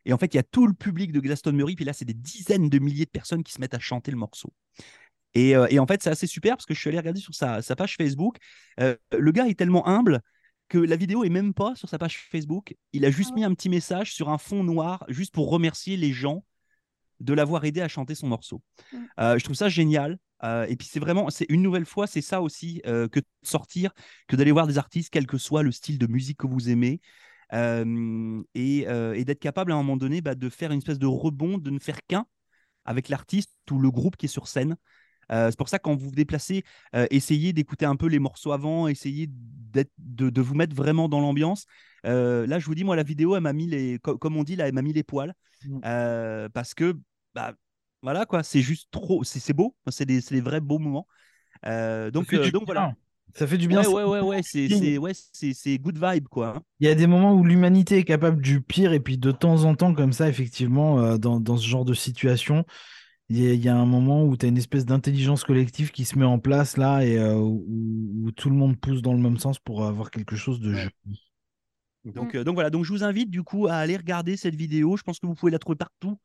Et 0.05 0.13
en 0.13 0.19
fait, 0.19 0.33
il 0.33 0.37
y 0.37 0.41
a 0.41 0.45
tout 0.45 0.67
le 0.67 0.73
public 0.75 1.13
de 1.13 1.21
Glastonbury, 1.21 1.75
puis 1.75 1.85
là, 1.85 1.93
c'est 1.93 2.05
des 2.05 2.15
dizaines 2.15 2.69
de 2.71 2.79
milliers 2.79 3.05
de 3.05 3.11
personnes 3.11 3.43
qui 3.43 3.53
se 3.53 3.61
mettent 3.61 3.75
à 3.75 3.79
chanter 3.79 4.11
le 4.11 4.17
morceau. 4.17 4.53
Et, 5.35 5.57
euh, 5.57 5.67
et 5.71 5.79
en 5.79 5.87
fait, 5.87 6.03
c'est 6.03 6.11
assez 6.11 6.27
super 6.27 6.57
parce 6.57 6.67
que 6.67 6.75
je 6.75 6.81
suis 6.81 6.89
allé 6.89 6.99
regarder 6.99 7.21
sur 7.21 7.35
sa, 7.35 7.63
sa 7.63 7.77
page 7.77 7.97
Facebook. 7.97 8.37
Euh, 8.81 8.97
le 9.17 9.33
gars 9.33 9.47
est 9.47 9.59
tellement 9.59 9.87
humble 9.87 10.21
que 10.69 10.79
la 10.79 10.97
vidéo 10.97 11.25
est 11.25 11.31
même 11.31 11.55
pas 11.55 11.75
sur 11.75 11.89
sa 11.89 11.99
page 11.99 12.19
Facebook. 12.31 12.75
Il 12.93 13.05
a 13.05 13.11
juste 13.11 13.31
Ah 13.33 13.37
mis 13.37 13.45
un 13.45 13.55
petit 13.55 13.69
message 13.69 14.15
sur 14.15 14.29
un 14.29 14.39
fond 14.39 14.65
noir, 14.65 15.05
juste 15.09 15.33
pour 15.33 15.51
remercier 15.51 15.97
les 15.97 16.13
gens 16.13 16.45
de 17.21 17.35
l'avoir 17.35 17.65
aidé 17.65 17.81
à 17.81 17.89
chanter 17.89 18.15
son 18.15 18.29
morceau. 18.29 18.63
Mm. 18.93 18.97
Euh, 19.21 19.39
je 19.39 19.45
trouve 19.45 19.57
ça 19.57 19.69
génial. 19.69 20.19
Euh, 20.45 20.67
et 20.69 20.77
puis 20.77 20.87
c'est 20.87 21.01
vraiment, 21.01 21.31
c'est 21.31 21.47
une 21.49 21.63
nouvelle 21.63 21.87
fois, 21.87 22.07
c'est 22.07 22.21
ça 22.21 22.41
aussi 22.41 22.81
euh, 22.87 23.09
que 23.09 23.19
de 23.19 23.27
sortir, 23.43 23.93
que 24.29 24.37
d'aller 24.37 24.53
voir 24.53 24.69
des 24.69 24.79
artistes, 24.79 25.11
quel 25.11 25.27
que 25.27 25.37
soit 25.37 25.65
le 25.65 25.73
style 25.73 25.99
de 25.99 26.07
musique 26.07 26.39
que 26.39 26.47
vous 26.47 26.71
aimez, 26.71 27.01
et, 27.51 28.81
et 28.83 29.25
d'être 29.25 29.39
capable 29.41 29.73
à 29.73 29.75
un 29.75 29.79
moment 29.79 29.97
donné 29.97 30.21
bah, 30.21 30.35
de 30.35 30.51
faire 30.51 30.71
une 30.71 30.79
espèce 30.79 30.99
de 30.99 31.07
rebond, 31.07 31.57
de 31.57 31.71
ne 31.71 31.79
faire 31.79 31.99
qu'un 32.07 32.27
avec 32.85 33.09
l'artiste 33.09 33.51
ou 33.71 33.79
le 33.79 33.91
groupe 33.91 34.19
qui 34.19 34.27
est 34.27 34.29
sur 34.29 34.49
scène. 34.49 34.77
Euh, 35.33 35.51
c'est 35.51 35.59
pour 35.59 35.69
ça 35.69 35.79
quand 35.79 35.95
vous 35.95 36.07
vous 36.09 36.15
déplacez, 36.15 36.65
euh, 36.95 37.07
essayez 37.11 37.53
d'écouter 37.53 37.85
un 37.85 37.97
peu 37.97 38.07
les 38.07 38.19
morceaux 38.19 38.53
avant, 38.53 38.89
essayez 38.89 39.29
de, 39.29 39.85
de 40.31 40.41
vous 40.41 40.55
mettre 40.55 40.75
vraiment 40.75 41.09
dans 41.09 41.21
l'ambiance. 41.21 41.67
Euh, 42.07 42.47
là, 42.47 42.59
je 42.59 42.67
vous 42.67 42.75
dis, 42.75 42.85
moi, 42.85 42.97
la 42.97 43.03
vidéo, 43.03 43.37
elle 43.37 43.43
m'a 43.43 43.53
mis 43.53 43.67
les, 43.67 43.99
co- 43.99 44.17
comme 44.17 44.37
on 44.37 44.45
dit, 44.45 44.57
là, 44.57 44.69
elle 44.69 44.75
m'a 44.75 44.83
mis 44.83 44.93
les 44.93 45.03
poils 45.03 45.35
Mm. 45.65 45.81
Euh, 45.85 46.49
parce 46.51 46.73
que, 46.73 46.97
bah, 47.35 47.53
voilà 48.01 48.27
quoi, 48.27 48.45
c'est 48.45 48.61
juste 48.61 48.89
trop, 48.93 49.25
c'est 49.25 49.53
beau, 49.53 49.75
c'est 49.89 50.07
des, 50.07 50.21
des 50.21 50.41
vrais 50.41 50.61
beaux 50.61 50.79
moments. 50.79 51.09
Donc, 51.65 52.27
ça 52.27 52.31
fait 52.31 52.39
du 52.45 52.53
donc 52.53 52.65
voilà. 52.65 52.81
bien. 52.83 52.97
Ça 53.35 53.47
fait 53.47 53.59
du 53.59 53.69
bien. 53.69 53.81
Ouais, 53.83 54.05
ouais, 54.05 54.05
ouais, 54.05 54.21
ouais, 54.21 54.43
c'est 54.43 54.99
ouais, 54.99 55.79
good 55.79 55.99
vibe 55.99 56.29
quoi. 56.29 56.57
hein. 56.57 56.63
Il 56.81 56.87
y 56.87 56.91
a 56.91 56.95
des 56.95 57.07
moments 57.07 57.35
où 57.35 57.45
l'humanité 57.45 57.99
est 57.99 58.05
capable 58.05 58.41
du 58.41 58.61
pire, 58.61 58.93
et 58.93 59.01
puis 59.01 59.19
de 59.19 59.33
temps 59.33 59.65
en 59.65 59.75
temps, 59.75 59.95
comme 59.95 60.13
ça, 60.13 60.29
effectivement, 60.29 61.01
euh, 61.01 61.19
dans, 61.19 61.41
dans 61.41 61.57
ce 61.57 61.67
genre 61.67 61.85
de 61.85 61.95
situation, 61.95 62.65
il 63.31 63.39
y, 63.39 63.47
a- 63.49 63.53
il 63.55 63.63
y 63.65 63.69
a 63.69 63.77
un 63.77 63.87
moment 63.87 64.25
où 64.25 64.37
tu 64.37 64.47
as 64.47 64.49
une 64.49 64.57
espèce 64.59 64.87
d'intelligence 64.87 65.45
collective 65.45 65.91
qui 65.91 66.05
se 66.05 66.19
met 66.19 66.25
en 66.25 66.39
place 66.39 66.77
là, 66.77 67.05
et 67.05 67.19
euh, 67.19 67.35
où, 67.37 67.65
où 68.25 68.31
tout 68.33 68.49
le 68.51 68.57
monde 68.57 68.79
pousse 68.81 69.03
dans 69.03 69.13
le 69.13 69.21
même 69.21 69.39
sens 69.39 69.59
pour 69.59 69.85
avoir 69.85 70.11
quelque 70.11 70.37
chose 70.37 70.61
de 70.61 70.73
Ouais. 70.73 70.81
joli. 71.05 71.23
Donc, 72.05 72.35
Mm. 72.35 72.39
euh, 72.39 72.45
donc 72.45 72.55
voilà, 72.55 72.71
donc 72.71 72.85
je 72.85 72.93
vous 72.93 73.05
invite 73.05 73.29
du 73.31 73.43
coup 73.43 73.67
à 73.67 73.75
aller 73.75 73.97
regarder 73.97 74.37
cette 74.37 74.55
vidéo. 74.55 74.97
Je 74.97 75.03
pense 75.03 75.19
que 75.19 75.27
vous 75.27 75.35
pouvez 75.35 75.53
la 75.53 75.59
trouver 75.59 75.77
partout. 75.77 76.19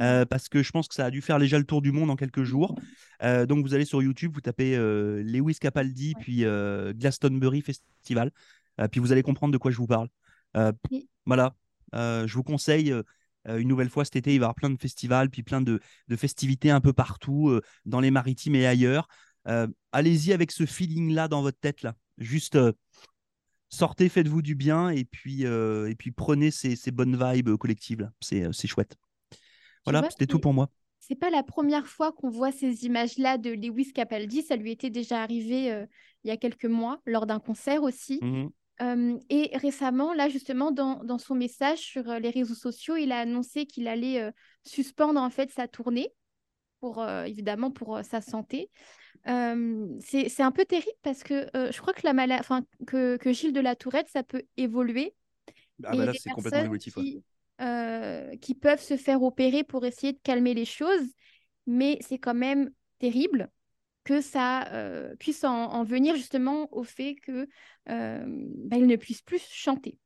euh, 0.00 0.24
parce 0.26 0.48
que 0.48 0.60
je 0.64 0.72
pense 0.72 0.88
que 0.88 0.94
ça 0.96 1.04
a 1.06 1.10
dû 1.12 1.20
faire 1.22 1.38
déjà 1.38 1.56
le 1.56 1.62
tour 1.64 1.80
du 1.80 1.92
monde 1.92 2.10
en 2.10 2.16
quelques 2.16 2.42
jours. 2.42 2.74
Euh, 3.22 3.46
donc 3.46 3.64
vous 3.64 3.74
allez 3.74 3.84
sur 3.84 4.02
YouTube, 4.02 4.32
vous 4.34 4.40
tapez 4.40 4.74
euh, 4.76 5.22
Lewis 5.22 5.54
Capaldi, 5.60 6.14
Ouais. 6.16 6.20
puis 6.20 6.44
euh, 6.44 6.92
Glastonbury 6.92 7.60
Festival, 7.62 8.32
euh, 8.80 8.88
puis 8.88 8.98
vous 9.00 9.12
allez 9.12 9.22
comprendre 9.22 9.52
de 9.52 9.56
quoi 9.58 9.70
je 9.70 9.76
vous 9.76 9.86
parle. 9.86 10.08
Euh, 10.56 10.72
Oui. 10.90 11.08
Voilà, 11.26 11.54
Euh, 11.94 12.26
je 12.26 12.34
vous 12.34 12.42
conseille 12.42 12.92
euh, 13.48 13.58
une 13.58 13.68
nouvelle 13.68 13.90
fois 13.90 14.04
cet 14.04 14.16
été, 14.16 14.34
il 14.34 14.38
va 14.38 14.44
y 14.44 14.46
avoir 14.46 14.54
plein 14.54 14.70
de 14.70 14.80
festivals, 14.80 15.30
puis 15.30 15.42
plein 15.42 15.60
de, 15.60 15.80
de 16.08 16.16
festivités 16.16 16.70
un 16.70 16.80
peu 16.80 16.92
partout, 16.92 17.48
euh, 17.48 17.60
dans 17.84 18.00
les 18.00 18.10
maritimes 18.10 18.54
et 18.54 18.66
ailleurs. 18.66 19.08
Euh, 19.48 19.66
Allez-y 19.92 20.32
avec 20.32 20.50
ce 20.52 20.66
feeling-là 20.66 21.28
dans 21.28 21.42
votre 21.42 21.58
tête, 21.58 21.82
là. 21.82 21.94
Juste 22.18 22.58
sortez, 23.68 24.08
faites-vous 24.08 24.42
du 24.42 24.54
bien, 24.54 24.90
et 24.90 25.04
puis, 25.04 25.42
et 25.42 25.94
puis 25.98 26.12
prenez 26.12 26.50
ces, 26.50 26.76
ces 26.76 26.92
bonnes 26.92 27.16
vibes 27.16 27.56
collectives. 27.56 28.08
C'est 28.20 28.66
chouette. 28.66 28.96
Voilà, 29.84 30.08
c'était 30.10 30.26
tout 30.26 30.38
pour 30.38 30.54
moi. 30.54 30.70
C'est 31.06 31.14
pas 31.14 31.28
la 31.28 31.42
première 31.42 31.86
fois 31.86 32.12
qu'on 32.12 32.30
voit 32.30 32.50
ces 32.50 32.86
images-là 32.86 33.36
de 33.36 33.50
Lewis 33.50 33.92
Capaldi. 33.92 34.42
Ça 34.42 34.56
lui 34.56 34.70
était 34.70 34.88
déjà 34.88 35.22
arrivé 35.22 35.70
euh, 35.70 35.84
il 36.22 36.28
y 36.28 36.30
a 36.30 36.38
quelques 36.38 36.64
mois 36.64 37.02
lors 37.04 37.26
d'un 37.26 37.40
concert 37.40 37.82
aussi. 37.82 38.18
Mhm. 38.22 38.48
Euh, 38.82 39.18
et 39.30 39.56
récemment, 39.56 40.14
là 40.14 40.28
justement, 40.28 40.72
dans, 40.72 41.04
dans 41.04 41.18
son 41.18 41.34
message 41.34 41.78
sur 41.78 42.04
les 42.14 42.30
réseaux 42.30 42.54
sociaux, 42.54 42.96
il 42.96 43.12
a 43.12 43.20
annoncé 43.20 43.66
qu'il 43.66 43.86
allait 43.88 44.20
euh, 44.20 44.30
suspendre 44.64 45.20
en 45.20 45.30
fait 45.30 45.50
sa 45.50 45.68
tournée 45.68 46.12
pour 46.80 47.02
euh, 47.02 47.24
évidemment 47.24 47.70
pour 47.70 48.00
sa 48.04 48.20
santé. 48.20 48.70
C'est 49.26 50.40
un 50.42 50.50
peu 50.52 50.64
terrible 50.64 50.98
parce 51.02 51.22
que 51.22 51.48
je 51.54 51.80
crois 51.80 51.94
que 51.94 52.02
la 52.04 52.12
mala- 52.12 52.42
que, 52.86 53.16
que 53.16 53.32
Gilles 53.32 53.52
de 53.52 53.60
la 53.60 53.76
Tourette, 53.76 54.08
ça 54.08 54.22
peut 54.22 54.42
évoluer. 54.56 55.14
Ah 55.84 55.94
bah 55.96 56.06
là, 56.06 56.12
c'est 56.14 56.30
complètement 56.30 56.62
évolutif. 56.62 56.94
qui, 56.94 57.22
qui 58.40 58.54
peuvent 58.54 58.80
se 58.82 58.96
faire 58.96 59.22
opérer 59.22 59.64
pour 59.64 59.84
essayer 59.84 60.12
de 60.12 60.18
calmer 60.22 60.54
les 60.54 60.64
choses, 60.64 61.06
mais 61.66 61.98
c'est 62.00 62.18
quand 62.18 62.34
même 62.34 62.70
terrible 62.98 63.50
que 64.04 64.20
ça 64.20 64.72
euh, 64.72 65.14
puisse 65.16 65.44
en, 65.44 65.72
en 65.72 65.84
venir 65.84 66.16
justement 66.16 66.68
au 66.72 66.84
fait 66.84 67.16
que 67.16 67.48
euh, 67.88 68.24
bah, 68.26 68.78
ne 68.78 68.96
puisse 68.96 69.22
plus 69.22 69.42
chanter. 69.50 69.98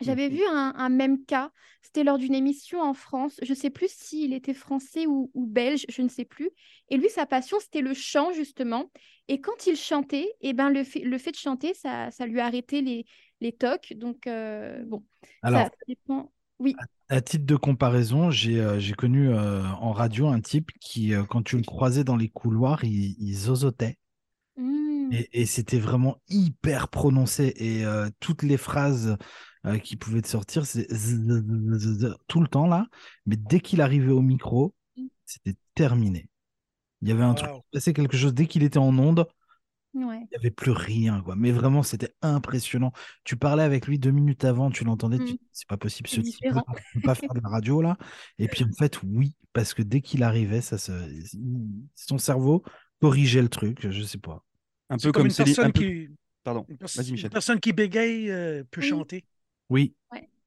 J'avais 0.00 0.30
vu 0.30 0.40
un, 0.48 0.72
un 0.76 0.88
même 0.88 1.26
cas, 1.26 1.52
c'était 1.82 2.04
lors 2.04 2.16
d'une 2.16 2.34
émission 2.34 2.80
en 2.80 2.94
France, 2.94 3.38
je 3.42 3.50
ne 3.50 3.54
sais 3.54 3.68
plus 3.68 3.90
s'il 3.90 4.32
était 4.32 4.54
français 4.54 5.06
ou, 5.06 5.30
ou 5.34 5.46
belge, 5.46 5.84
je 5.90 6.00
ne 6.00 6.08
sais 6.08 6.24
plus. 6.24 6.48
Et 6.88 6.96
lui, 6.96 7.10
sa 7.10 7.26
passion, 7.26 7.58
c'était 7.60 7.82
le 7.82 7.92
chant, 7.92 8.32
justement. 8.32 8.90
Et 9.28 9.42
quand 9.42 9.66
il 9.66 9.76
chantait, 9.76 10.32
eh 10.40 10.54
ben, 10.54 10.70
le, 10.70 10.84
fait, 10.84 11.00
le 11.00 11.18
fait 11.18 11.32
de 11.32 11.36
chanter, 11.36 11.74
ça, 11.74 12.10
ça 12.10 12.26
lui 12.26 12.40
a 12.40 12.46
arrêté 12.46 12.80
les, 12.80 13.04
les 13.42 13.52
tocs. 13.52 13.92
Donc, 13.92 14.26
euh, 14.26 14.82
bon, 14.86 15.04
ça 15.44 15.68
dépend. 15.86 16.32
Oui, 16.60 16.76
à 17.08 17.20
titre 17.20 17.46
de 17.46 17.56
comparaison, 17.56 18.30
j'ai 18.30 18.60
euh, 18.60 18.78
j'ai 18.78 18.92
connu 18.94 19.30
euh, 19.30 19.64
en 19.80 19.92
radio 19.92 20.28
un 20.28 20.40
type 20.40 20.70
qui, 20.80 21.14
euh, 21.14 21.24
quand 21.24 21.42
tu 21.42 21.56
le 21.56 21.62
croisais 21.62 22.04
dans 22.04 22.16
les 22.16 22.28
couloirs, 22.28 22.84
il, 22.84 23.16
il 23.18 23.34
zozotait. 23.34 23.96
Mmh. 24.56 25.12
Et, 25.12 25.40
et 25.42 25.46
c'était 25.46 25.78
vraiment 25.78 26.18
hyper 26.28 26.88
prononcé. 26.88 27.54
Et 27.56 27.84
euh, 27.84 28.10
toutes 28.20 28.42
les 28.42 28.58
phrases 28.58 29.16
euh, 29.66 29.78
qui 29.78 29.96
pouvaient 29.96 30.22
te 30.22 30.28
sortir, 30.28 30.66
c'est 30.66 30.90
z- 30.92 31.16
z- 31.26 31.78
z- 31.78 31.98
z- 32.06 32.14
tout 32.28 32.40
le 32.40 32.48
temps 32.48 32.66
là. 32.66 32.86
Mais 33.26 33.36
dès 33.36 33.60
qu'il 33.60 33.80
arrivait 33.80 34.12
au 34.12 34.22
micro, 34.22 34.74
Mm. 34.96 35.06
c'était 35.24 35.56
terminé. 35.74 36.28
Il 37.02 37.08
y 37.08 37.12
avait 37.12 37.22
un 37.22 37.34
truc, 37.34 37.50
Wow. 37.50 37.64
c'est 37.78 37.94
quelque 37.94 38.16
chose, 38.16 38.34
dès 38.34 38.46
qu'il 38.46 38.62
était 38.62 38.78
en 38.78 38.96
onde, 38.98 39.26
Ouais. 39.92 40.18
Il 40.20 40.28
n'y 40.30 40.36
avait 40.36 40.50
plus 40.52 40.70
rien, 40.70 41.20
quoi. 41.22 41.34
Mais 41.36 41.50
vraiment, 41.50 41.82
c'était 41.82 42.14
impressionnant. 42.22 42.92
Tu 43.24 43.36
parlais 43.36 43.64
avec 43.64 43.86
lui 43.88 43.98
deux 43.98 44.12
minutes 44.12 44.44
avant, 44.44 44.70
tu 44.70 44.84
l'entendais, 44.84 45.16
tu 45.18 45.24
Mm. 45.24 45.26
dis, 45.26 45.40
c'est 45.52 45.66
pas 45.68 45.76
possible, 45.76 46.08
ce 46.08 46.20
type 46.20 46.44
ne 46.44 46.52
peut 46.94 47.00
pas 47.02 47.14
faire 47.16 47.34
de 47.34 47.40
la 47.40 47.48
radio, 47.48 47.82
là. 47.82 47.96
Et 48.38 48.46
puis, 48.46 48.62
en 48.64 48.72
fait, 48.72 49.00
oui, 49.02 49.34
parce 49.52 49.74
que 49.74 49.82
dès 49.82 50.00
qu'il 50.00 50.22
arrivait, 50.22 50.60
ça 50.60 50.78
se... 50.78 50.92
son 51.96 52.18
cerveau 52.18 52.62
corrigeait 53.00 53.42
le 53.42 53.48
truc, 53.48 53.90
je 53.90 54.02
sais 54.02 54.18
pas. 54.18 54.44
Un 54.90 54.96
peu 54.96 55.10
comme 55.10 55.12
comme 55.12 55.26
une 55.26 55.30
Céline. 55.32 55.54
personne 55.54 55.68
un 55.68 55.72
peu- 55.72 55.80
qui. 55.80 56.08
Pardon, 56.42 56.66
Une, 56.68 57.28
personne 57.28 57.60
qui 57.60 57.72
bégaye 57.72 58.30
euh, 58.30 58.64
peut 58.70 58.80
Oui. 58.80 58.88
chanter. 58.88 59.24
Oui. 59.68 59.94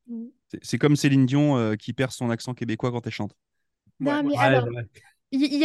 Mm. 0.08 0.26
C'est- 0.62 0.78
comme 0.78 0.96
Céline 0.96 1.26
Dion 1.26 1.58
euh, 1.58 1.76
qui 1.76 1.94
perd 1.94 2.12
son 2.12 2.30
accent 2.30 2.54
québécois 2.54 2.92
quand 2.92 3.06
elle 3.06 3.14
chante. 3.14 3.36
Non, 4.00 4.12
Ouais. 4.12 4.24
mais 4.24 4.30
Ouais, 4.32 4.38
alors, 4.38 4.68
il- 5.32 5.54
il 5.54 5.64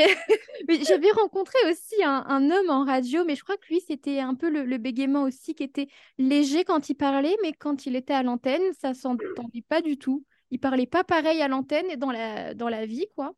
j'avais 0.69 1.11
rencontré 1.11 1.59
aussi 1.71 1.95
un, 2.05 2.51
homme 2.51 2.71
en 2.71 2.85
radio, 2.85 3.25
mais 3.25 3.35
je 3.37 3.43
crois 3.43 3.57
que 3.57 3.67
lui, 3.69 3.81
c'était 3.81 4.21
un 4.21 4.35
peu 4.35 4.51
le, 4.51 4.79
bégaiement 4.79 5.23
aussi, 5.23 5.55
qui 5.55 5.63
était 5.63 5.89
léger 6.19 6.65
quand 6.65 6.89
il 6.89 6.95
parlait, 6.95 7.37
mais 7.43 7.53
quand 7.53 7.87
il 7.87 7.97
était 7.97 8.15
à 8.15 8.23
l'antenne, 8.23 8.73
ça 8.81 8.95
s'entendait 8.95 9.65
pas 9.69 9.81
du 9.81 9.99
tout. 9.99 10.25
Il 10.51 10.61
parlait 10.61 10.87
pas 10.87 11.05
pareil 11.05 11.43
à 11.43 11.49
l'antenne 11.49 11.87
et 11.91 11.97
dans 11.97 12.11
la, 12.11 12.55
dans 12.55 12.69
la 12.69 12.87
vie, 12.87 13.07
quoi. 13.15 13.35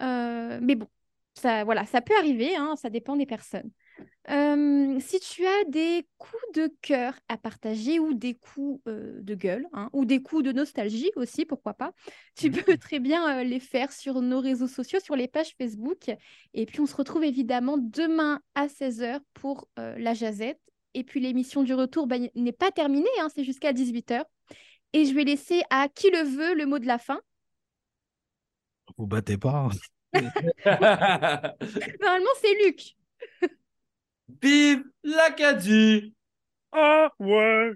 Euh, 0.00 0.58
mais 0.62 0.74
bon, 0.74 0.86
ça, 1.34 1.64
voilà, 1.64 1.84
ça 1.86 2.00
peut 2.00 2.16
arriver, 2.16 2.56
hein, 2.56 2.74
ça 2.76 2.90
dépend 2.90 3.16
des 3.16 3.26
personnes. 3.26 3.70
Euh, 4.30 5.00
si 5.00 5.18
tu 5.18 5.44
as 5.44 5.64
des 5.64 6.06
coups 6.16 6.42
de 6.54 6.72
cœur 6.80 7.14
à 7.28 7.36
partager 7.36 7.98
ou 7.98 8.14
des 8.14 8.34
coups 8.34 8.80
euh, 8.86 9.20
de 9.20 9.34
gueule, 9.34 9.66
hein, 9.72 9.90
ou 9.92 10.04
des 10.04 10.22
coups 10.22 10.44
de 10.44 10.52
nostalgie 10.52 11.10
aussi, 11.16 11.44
pourquoi 11.44 11.74
pas, 11.74 11.92
tu 12.36 12.50
peux 12.50 12.76
très 12.78 13.00
bien 13.00 13.40
euh, 13.40 13.42
les 13.42 13.58
faire 13.58 13.90
sur 13.90 14.22
nos 14.22 14.40
réseaux 14.40 14.68
sociaux, 14.68 15.00
sur 15.00 15.16
les 15.16 15.26
pages 15.26 15.54
Facebook. 15.58 16.10
Et 16.54 16.66
puis 16.66 16.80
on 16.80 16.86
se 16.86 16.94
retrouve 16.94 17.24
évidemment 17.24 17.78
demain 17.78 18.40
à 18.54 18.68
16h 18.68 19.20
pour 19.34 19.66
euh, 19.78 19.98
la 19.98 20.14
jazette. 20.14 20.60
Et 20.94 21.02
puis 21.02 21.20
l'émission 21.20 21.64
du 21.64 21.74
retour 21.74 22.06
bah, 22.06 22.16
n'est 22.34 22.52
pas 22.52 22.70
terminée, 22.70 23.08
hein, 23.20 23.28
c'est 23.34 23.44
jusqu'à 23.44 23.72
18h. 23.72 24.22
Et 24.92 25.04
je 25.04 25.14
vais 25.14 25.24
laisser 25.24 25.62
à 25.70 25.88
qui 25.88 26.10
le 26.10 26.22
veut 26.22 26.54
le 26.54 26.66
mot 26.66 26.78
de 26.78 26.86
la 26.86 26.98
fin. 26.98 27.20
Vous 28.96 29.06
battez 29.06 29.38
pas. 29.38 29.68
hein. 29.68 29.70
Normalement, 32.00 32.30
c'est 32.40 32.54
Luc. 32.64 32.94
Vive 34.42 34.84
l'Acadie! 35.04 36.14
Ah, 36.72 37.10
ouais! 37.20 37.74